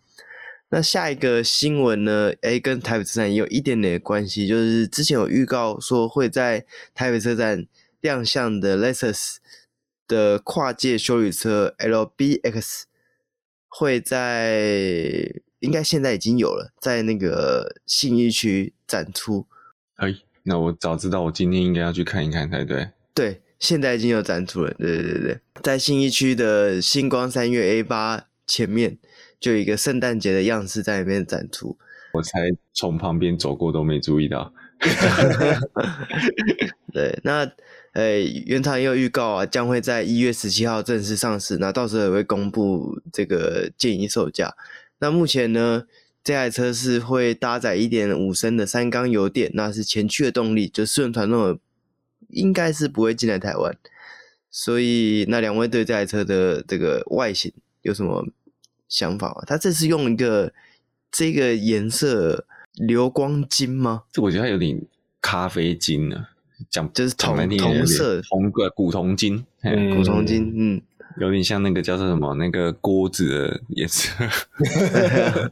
[0.69, 2.35] 那下一个新闻呢？
[2.43, 7.67] 诶，跟台北车站也有一点点的关系，就是之前有预告说会在台北车站
[8.03, 9.37] 亮相的 Lexus
[10.07, 12.83] 的跨界修理车 LBX
[13.67, 19.47] 会在，应该现在已经有了，在那个信义区展出。
[19.95, 20.15] 哎。
[20.49, 22.89] 那我早知道，我今天应该要去看一看才对。
[23.13, 24.73] 对，现在已经有展出了。
[24.79, 28.97] 对对对，在信义区的星光三月 A 八前面，
[29.39, 31.77] 就有一个圣诞节的样式在里面展出。
[32.15, 34.51] 我才从旁边走过，都没注意到。
[36.95, 37.47] 对，那
[37.93, 41.59] 呃，原厂也有预告啊，将会在一月十七号正式上市。
[41.59, 44.55] 那到时候也会公布这个建议售价。
[45.01, 45.85] 那目前呢？
[46.29, 51.59] 这台车是会搭载一点五升的三缸油电，那是前驱的动力，就四轮传动的
[52.29, 53.75] 应该是不会进来台湾。
[54.51, 57.51] 所以，那两位对这台车的这个外形
[57.81, 58.29] 有什么
[58.91, 59.43] 想法吗？
[59.47, 60.53] 它这是用一个
[61.11, 64.03] 这个颜色流光金吗？
[64.13, 64.79] 这我觉得它有点
[65.23, 66.27] 咖啡金呢，
[66.69, 69.47] 讲就是铜铜色铜个古铜金，
[69.97, 70.83] 古铜金，嗯。
[71.21, 74.13] 有点像那个叫做什么那个锅子的颜色，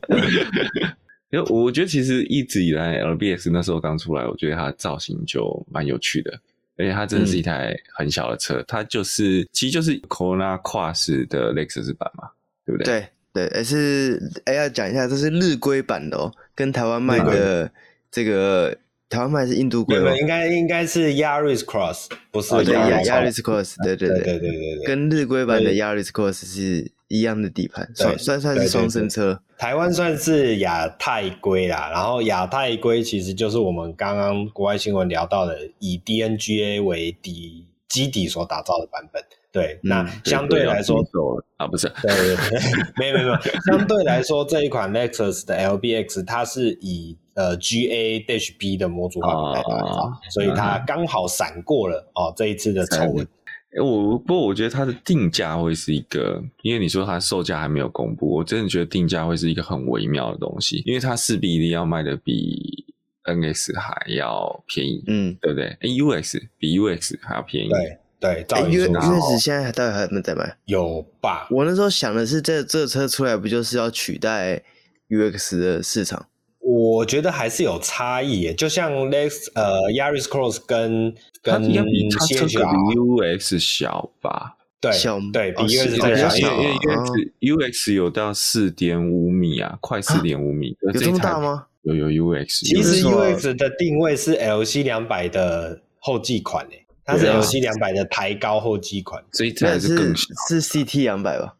[1.30, 6.38] 因为我觉得其实一直以来 LBS 那时候刚出来，我觉得它的造型就蛮有趣的，
[6.76, 12.30] 而且它真的是一台很小的车，嗯、它就是其实就是 Corona Cross 的 Lexus 版嘛，
[12.64, 13.08] 对不对？
[13.32, 17.70] 对对，是哎要讲一下，这是日规版的哦，跟台湾卖的
[18.10, 18.76] 这个。
[19.08, 20.16] 台湾卖是印度龟吗？
[20.16, 29.40] 应该应该是 Yaris Cross，不是 Yaris Cross，对对对对对对，跟日规版的 Yaris Cross 是一样的底盘，算算算是双生车。
[29.58, 39.22] 台湾算是亚太龟啦，然后亚太龟其实就是我们刚刚国外新闻聊到的，以 DNGA 为底基底所打造的版本。
[39.60, 40.96] 对，那相对来说
[41.56, 42.60] 啊，不是，对对对，
[43.00, 47.18] 没有没有没有，相对来说这一款 Lexus 的 LBX 它是以。
[47.36, 53.28] 呃 G A H B 的模组化来打造，所以它刚好闪过了哦这一次的丑闻。
[53.78, 62.86] 我不过我觉得它的定价会是一个，因为你说它售价还没有公布，我真的觉得定价会是一个很微妙的东西，因为它势必一定要卖的比
[63.24, 68.46] NX 还要便宜，嗯，对不对？UX 比 UX 还要便宜，对对。
[68.50, 70.56] 哎，UX 现在到底还有没有在卖？
[70.64, 71.46] 有吧？
[71.50, 74.62] 我那时候想的是，这这车出来不就是要取代
[75.08, 76.26] UX 的市场？
[76.60, 86.74] 我觉得还是有差异耶，就像 Lex 呃 Yaris Cross 跟跟 UX 小吧，对，小对比 UX 再小，因为
[87.40, 91.66] 因为 UX UX 有到四点五米啊，快四点五米，有这么大吗？
[91.82, 101.54] 有有 UX，其实 UX 的定位是 LC 两百的后继款诶，它是 LC 两百的抬高后机款，这一台是更小，是 CT 两百吧？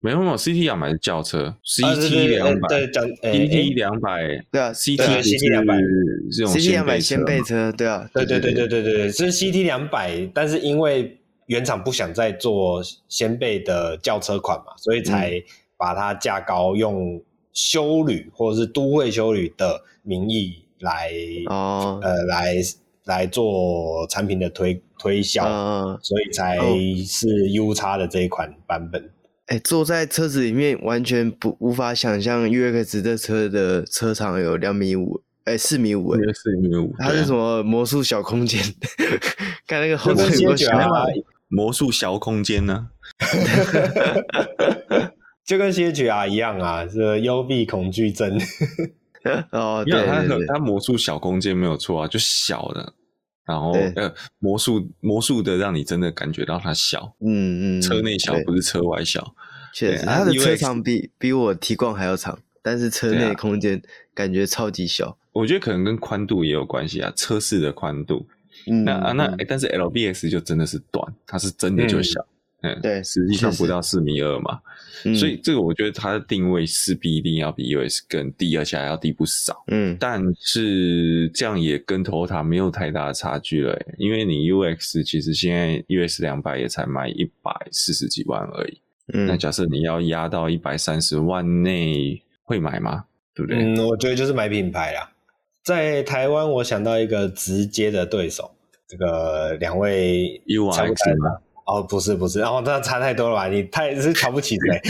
[0.00, 5.74] 没有没有，CT 两百是轿车，CT 两百，CT 两百，对啊，CT 两百
[6.30, 15.42] 这种，CT 两百掀背车，对啊，对对对对对对，是 CT 两百，但是因为原厂不想再做掀背的轿车款嘛，所以才
[15.78, 17.18] 把它架高，用
[17.54, 21.10] 修旅或者是都会修旅的名义来
[21.46, 22.56] 哦，呃，来
[23.04, 26.56] 来做产品的推推销，嗯，所以才
[27.06, 29.10] 是 UX 的这一款版本。
[29.46, 38.62] 哎、欸，坐在车子里面完全不无法想象 UX 这车的车长有两米五，哎，四米五，哎，四米五，它是什么魔术小空间？
[39.68, 40.70] 看那个后面有个小
[41.48, 42.88] 魔术小空间呢？
[45.44, 48.40] 就跟 CHR 一样啊，是幽闭恐惧症。
[49.52, 52.92] 哦，对，它它魔术小空间没有错啊，就小的。
[53.46, 59.34] 然后呃，魔术魔术的让你真的感觉到它小，嗯嗯，车内小不是车外小，
[59.74, 63.82] 确实，它的车长比比我 Tiguan 还要长，但是车内空间
[64.14, 65.18] 感觉超级小。
[65.32, 68.26] 我觉得可能跟宽度也有关系啊，车室的宽度。
[68.70, 72.20] 嗯，那啊那、欸、但是 LBS 就真的是短，它是真的就小。
[72.20, 72.33] 嗯
[72.64, 74.58] 嗯，对，实际上不到四米二嘛，
[75.14, 79.62] 所以这个我觉得它的定位势必一定要比 US 更低，而且还要低不少。
[79.66, 88.80] 嗯，但是这样也跟 Toyota 没有太大的差距了，因为你 UX 其实现在 US 两百也才卖一百四十几万而已。
[89.12, 93.04] 嗯，那假设你要压到一百三十万内，会买吗？
[93.34, 93.62] 对不对？
[93.62, 95.10] 嗯，我觉得就是买品牌啦。
[95.62, 98.50] 在台湾，我想到一个直接的对手，
[98.88, 101.38] 这个两位 UX 吗？
[101.64, 103.48] 哦，不是不是，然后这差太多了吧？
[103.48, 104.80] 你太是瞧不起谁？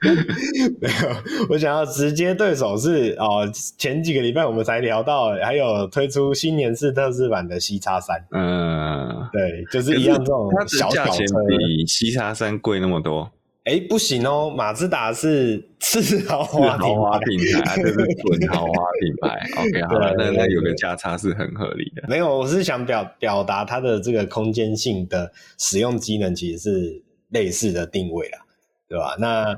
[0.80, 1.08] 没有，
[1.48, 8.16] 我想要直接对手是哦，前几个礼拜我们才聊到，还有推出新年式特制版的 C 叉三。
[8.32, 13.30] 嗯，对，就是一样这种小小车，它的价钱比 C 叉三贵那么多。
[13.68, 19.46] 哎，不行哦，马自达是次豪华豪华品牌，这是纯豪华品牌。
[19.60, 22.02] OK，好了，那那有个价差是很合理的。
[22.08, 28.38] 没有，我是想表表达它的这个空间性的使用机能，其实是类似的定位啦，
[28.88, 29.16] 对吧？
[29.18, 29.54] 那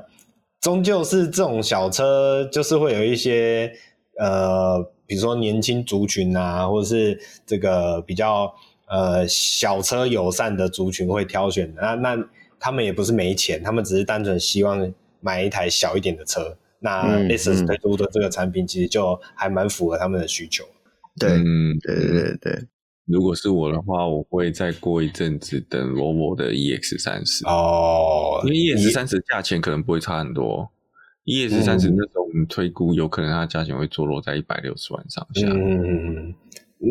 [0.59, 3.71] 终究是这种小车，就是会有一些
[4.19, 8.53] 呃，比如说年轻族群啊，或者是这个比较
[8.89, 11.81] 呃小车友善的族群会挑选的。
[11.81, 12.27] 那那。
[12.61, 16.55] 他们也不是没钱，他们只是单纯希望买一台小一点的车。
[16.79, 20.63] 那 Lexus 推出的这个产品其实就还蛮符合他们的需求。
[21.19, 22.67] 对，嗯，对对对对。
[23.05, 30.69] 如果是我的话，我会再过一阵子等 Volvo 的 EX 三十哦，因为 EX 三十价钱可能不会差很多。
[31.25, 35.47] EX 三十那时候我们推估，有可能它的价钱会坐落在一百六十万上下。
[35.47, 36.33] 嗯。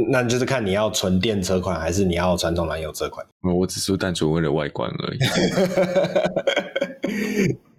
[0.09, 3.27] 那就是看你要纯电车款还是你要传统燃油车款。
[3.41, 5.19] 我只是单纯为了外观而已。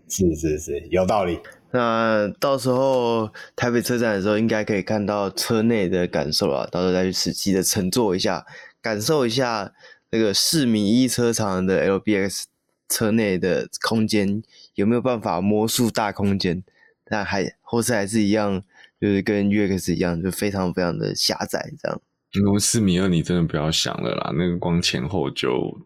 [0.09, 1.39] 是是是，有道理。
[1.71, 6.67] 那到时候台北车展的时候，应该可以看到车内的感受了。
[6.67, 8.45] 到时候再去实际的乘坐一下，
[8.81, 9.71] 感受一下
[10.09, 12.43] 那个四米一车长的 LBX
[12.89, 14.43] 车内的空间
[14.75, 16.61] 有没有办法魔术大空间？
[17.05, 18.63] 但还或是还是一样。
[19.01, 21.99] 就是跟 UX 一样，就非常非常的狭窄，这样。
[22.33, 25.79] 如果四米二，你真的不要想了啦，那个光前后就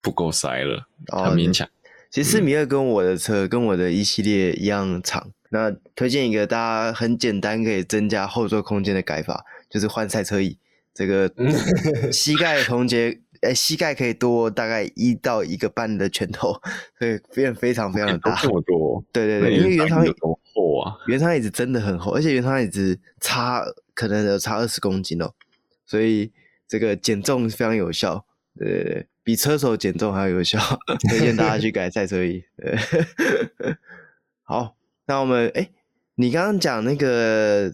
[0.00, 1.68] 不够塞了，很勉强。
[2.10, 5.32] 其实四米二跟我的车、嗯、跟我的一系列一样长。
[5.50, 10.56] 那推荐一个大家很简单可以增加后座空间的改法，就是换赛车椅。
[10.94, 11.28] 这个
[12.12, 16.52] 膝盖空间，哎，膝盖可以多大概一到一个半的拳头，
[16.98, 18.34] 所以变非常非常的大。
[18.40, 19.04] 这么多？
[19.12, 20.04] 对对对，因为原厂
[20.54, 23.64] 厚啊，原厂椅子真的很厚，而且原厂椅子差
[23.94, 25.32] 可能有差二十公斤哦，
[25.86, 26.32] 所以
[26.66, 28.24] 这个减重非常有效，
[28.58, 30.58] 对对对，比车手减重还要有效，
[31.08, 32.42] 推荐大家去改赛车椅。
[32.56, 32.76] 对
[34.42, 34.76] 好，
[35.06, 35.70] 那我们哎，
[36.16, 37.72] 你刚刚讲那个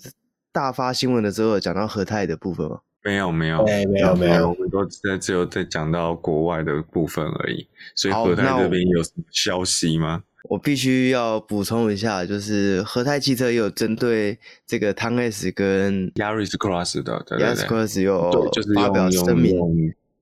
[0.52, 2.80] 大发新闻的时候，有讲到和泰的部分吗？
[3.02, 10.22] 没有没有，没有没有，我们都在只有在讲到国外的部分而已，所以和泰这边有什么消息吗？
[10.44, 19.54] 我必须要补充一下，就是和泰汽车有针对这个汤 S 跟 Yaris Cross 的，Yaris Cross 有就是发表声明，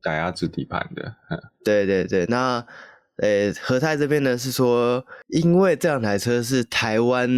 [0.03, 1.15] 打压制底盘的。
[1.65, 2.65] 对对对，那
[3.19, 7.31] 呃和泰这边呢是说，因为这两台车是台湾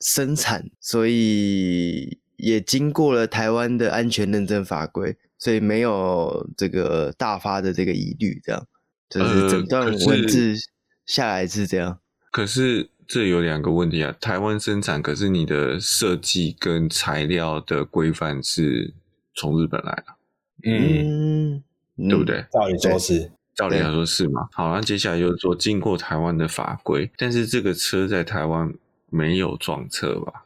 [0.00, 8.40] 生产，所以也经过了台湾的安全认证法规，所以没有这个大发的这个疑虑。
[8.42, 8.66] 这样
[9.08, 10.54] 就是整段文字
[11.06, 11.98] 下来是这样。
[12.30, 18.94] 可是这有两个问题啊，台湾生产，可是你的设计跟材料的规范是
[19.34, 20.14] 从日本来的，
[20.64, 21.62] 嗯，
[22.08, 22.44] 对不对？
[22.52, 24.48] 照理说是，照理来说是嘛。
[24.52, 28.72] 好，那接下来就是说经过台湾的法规，但是这个车在台湾
[29.08, 30.44] 没有撞车吧？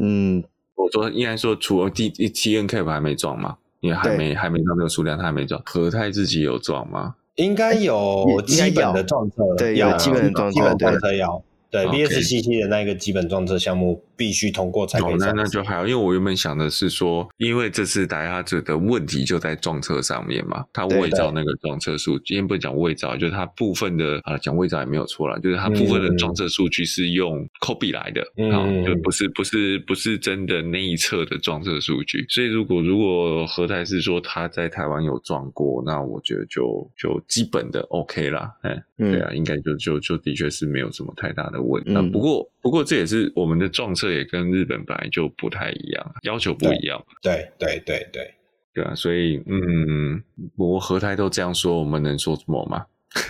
[0.00, 0.42] 嗯，
[0.82, 5.60] 我说应该说除了第 T N Cap 还没撞嘛，因为还没还没到那个数量，他还没撞。
[5.64, 7.14] 和泰自己有撞吗？
[7.36, 11.42] 应该有基本的撞车，对，有基本的撞车，撞车要。
[11.70, 15.12] 对 VSCC 的那个基本撞车项目必须通过才可以。
[15.12, 28.20] 哦，那那就还好，因为我原本想的是说，因为这次打压者的问题就在撞车上面嘛，他伪造那个撞车数，今天不讲伪造，就是他部分的啊，讲伪造也没有错啦，就是他部分的撞车数据是用 copy 来的，
[28.52, 47.04] 啊、嗯，就不是不是不是真的那一侧的撞车数据，所以如果如果何台是说他在台湾有撞过，那我觉得就就基本的 OK 啦，哎，对啊，应该就就就的确是没有什么太大的那、嗯、不过不过这也是我们的撞车也跟日本本来就不太一样，要求不一样。
[47.22, 48.34] 对对对对
[48.72, 50.22] 对啊，所以嗯，
[50.56, 52.86] 不过和泰都这样说，我们能说什么吗？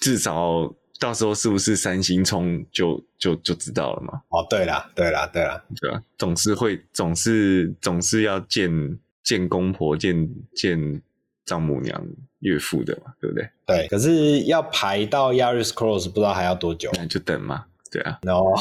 [0.00, 4.20] 至少到时候是不是三星冲就就就知道了嘛？
[4.28, 11.02] 哦，对啦，对啦，对啦，对啊，总是会总是总是要见见公婆见见
[11.48, 12.06] 丈母娘
[12.40, 13.48] 岳父的嘛，对不对？
[13.66, 17.64] 对，可是要排到 Yaris Cross 不知道还要多久，那就等嘛。
[17.90, 18.54] 对啊，然后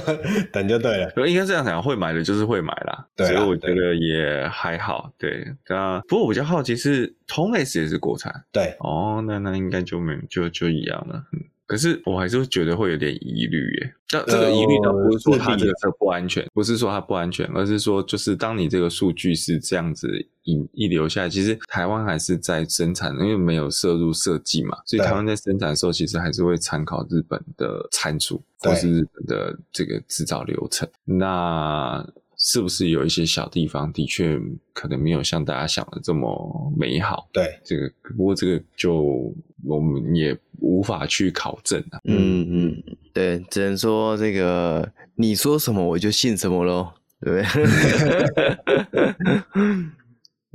[0.52, 1.10] 等就对了。
[1.26, 3.06] 应该这样讲，会买的就是会买啦。
[3.16, 5.10] 对，所以我觉得也还好。
[5.16, 8.44] 对，那，不过我比较好奇是 t o n e s 也是国产。
[8.52, 11.24] 对，哦，那那应该就没就就一样了。
[11.32, 11.40] 嗯。
[11.66, 13.94] 可是我还是会觉得会有点疑虑耶。
[14.06, 20.08] 这这个疑虑倒不是说它这个车不安全，不是说它不安全，而是说就是当你这个数据是这样子
[20.44, 30.88] 引一留下来，其实台湾还是在生产，因为没有涉入设计嘛，所以台湾在生产的时候其实还是会参考日本的参数或是日本的这个制造流程。
[31.04, 32.06] 那
[32.46, 34.38] 是不是有一些小地方的确
[34.74, 37.26] 可能没有像大家想的这么美好？
[37.32, 39.34] 对，这个不过这个就
[39.64, 41.98] 我们也无法去考证啊。
[42.04, 42.82] 嗯嗯，
[43.14, 47.46] 对，只能说这个你说什么我就信什么喽，对不对？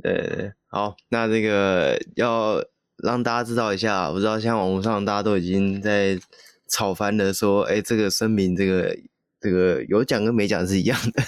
[0.00, 2.64] 对，好，那这个要
[3.02, 6.16] 让大家知道一下，我知道像网络上大家都已经在
[6.68, 8.96] 吵翻了，说，哎，这个声明这个。
[9.40, 11.22] 这个有奖跟没奖是一样的，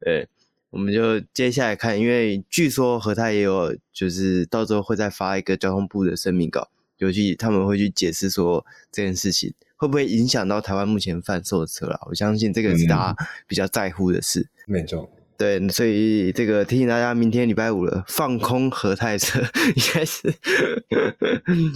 [0.00, 0.28] 对，
[0.70, 11.98] 我们就接下来看，因为据说和泰也有，就是到时候会再发一个交通部的声明稿，尤其他们会去解释说这件事情会不会影响到台湾目前贩售的车啦。
[12.06, 14.48] 我相信这个是大家比较在乎的事。
[14.66, 15.10] 没错。
[15.36, 19.40] 对，所以这个提醒大家，明天礼拜五了，放空何泰车
[19.74, 20.28] 应该是。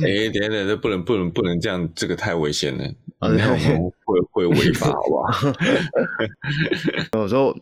[0.03, 2.85] 哎、欸，等等，这不能不能不能这样，这个太危险了，
[3.21, 5.53] 那我们 会会违法，好不好？
[7.19, 7.57] 我说，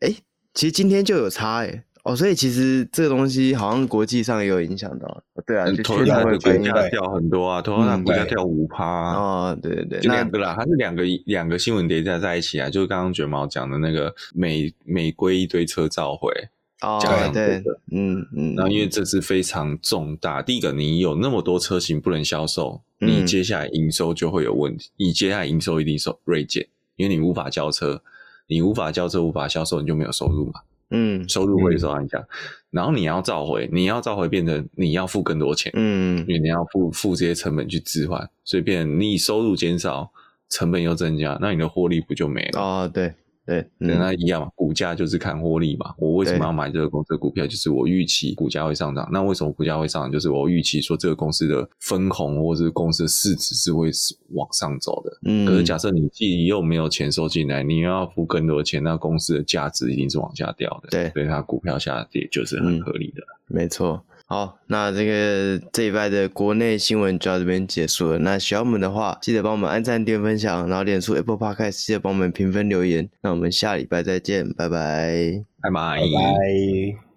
[0.00, 0.16] 哎、欸，
[0.54, 1.84] 其实今天就有差哎、欸。
[2.02, 16.32] 哦，所以其实这个东西好像国际上也有影响到，对啊，就特斯拉的股价掉很多啊，特斯拉股价掉五趴啊，哦，对对对，就两个啦，它是两个两个新闻叠加在一起啊，就是刚刚卷毛讲的那个美美规一堆车召回，
[16.80, 16.98] 哦，
[17.34, 28.02] 对，嗯嗯，然后因为这是非常重大，第一个你有那么多车型不能销售，你接下来营收就会有问题，你接下来营收一定受锐减，因为你无法交车，
[28.46, 30.60] 你无法交车无法销售，你就没有收入嘛。
[30.90, 32.22] 嗯，收入会受影响，
[32.70, 40.10] 然后你要召回，你要召回变成你要付更多钱，嗯，因为你要付付这些成本去置换，所以变成你收入减少，
[40.48, 42.60] 成本又增加，那你的获利不就没了？
[42.60, 43.14] 哦，对。
[43.46, 45.92] 对，跟它一样嘛，股价就是看获利嘛。
[45.98, 47.46] 我为什么要买这个公司的股票？
[47.46, 49.08] 就是我预期股价会上涨。
[49.10, 50.12] 那为什么股价会上涨？
[50.12, 53.90] 就是我预期说这个公司的分红或者是公司的市值是会
[54.34, 55.18] 往上走的。
[55.24, 60.90] 嗯，可是假设你自己又没有钱收进来，你又要付更多的钱，那公司的价值一定是往下掉的。
[60.90, 63.22] 对，所以它股票下跌就是很合理的。
[63.48, 64.04] 嗯，没错。
[64.30, 68.18] 好，那这个这一拜的国内新闻就到这边结束了。
[68.20, 73.10] 那喜欢我们的话，记得帮我们按赞、点、分享，然后点出 Apple Podcast 记得帮我们评分留言。
[73.22, 75.96] 那我们下礼拜再见，拜拜，拜拜。
[75.96, 77.09] 拜拜。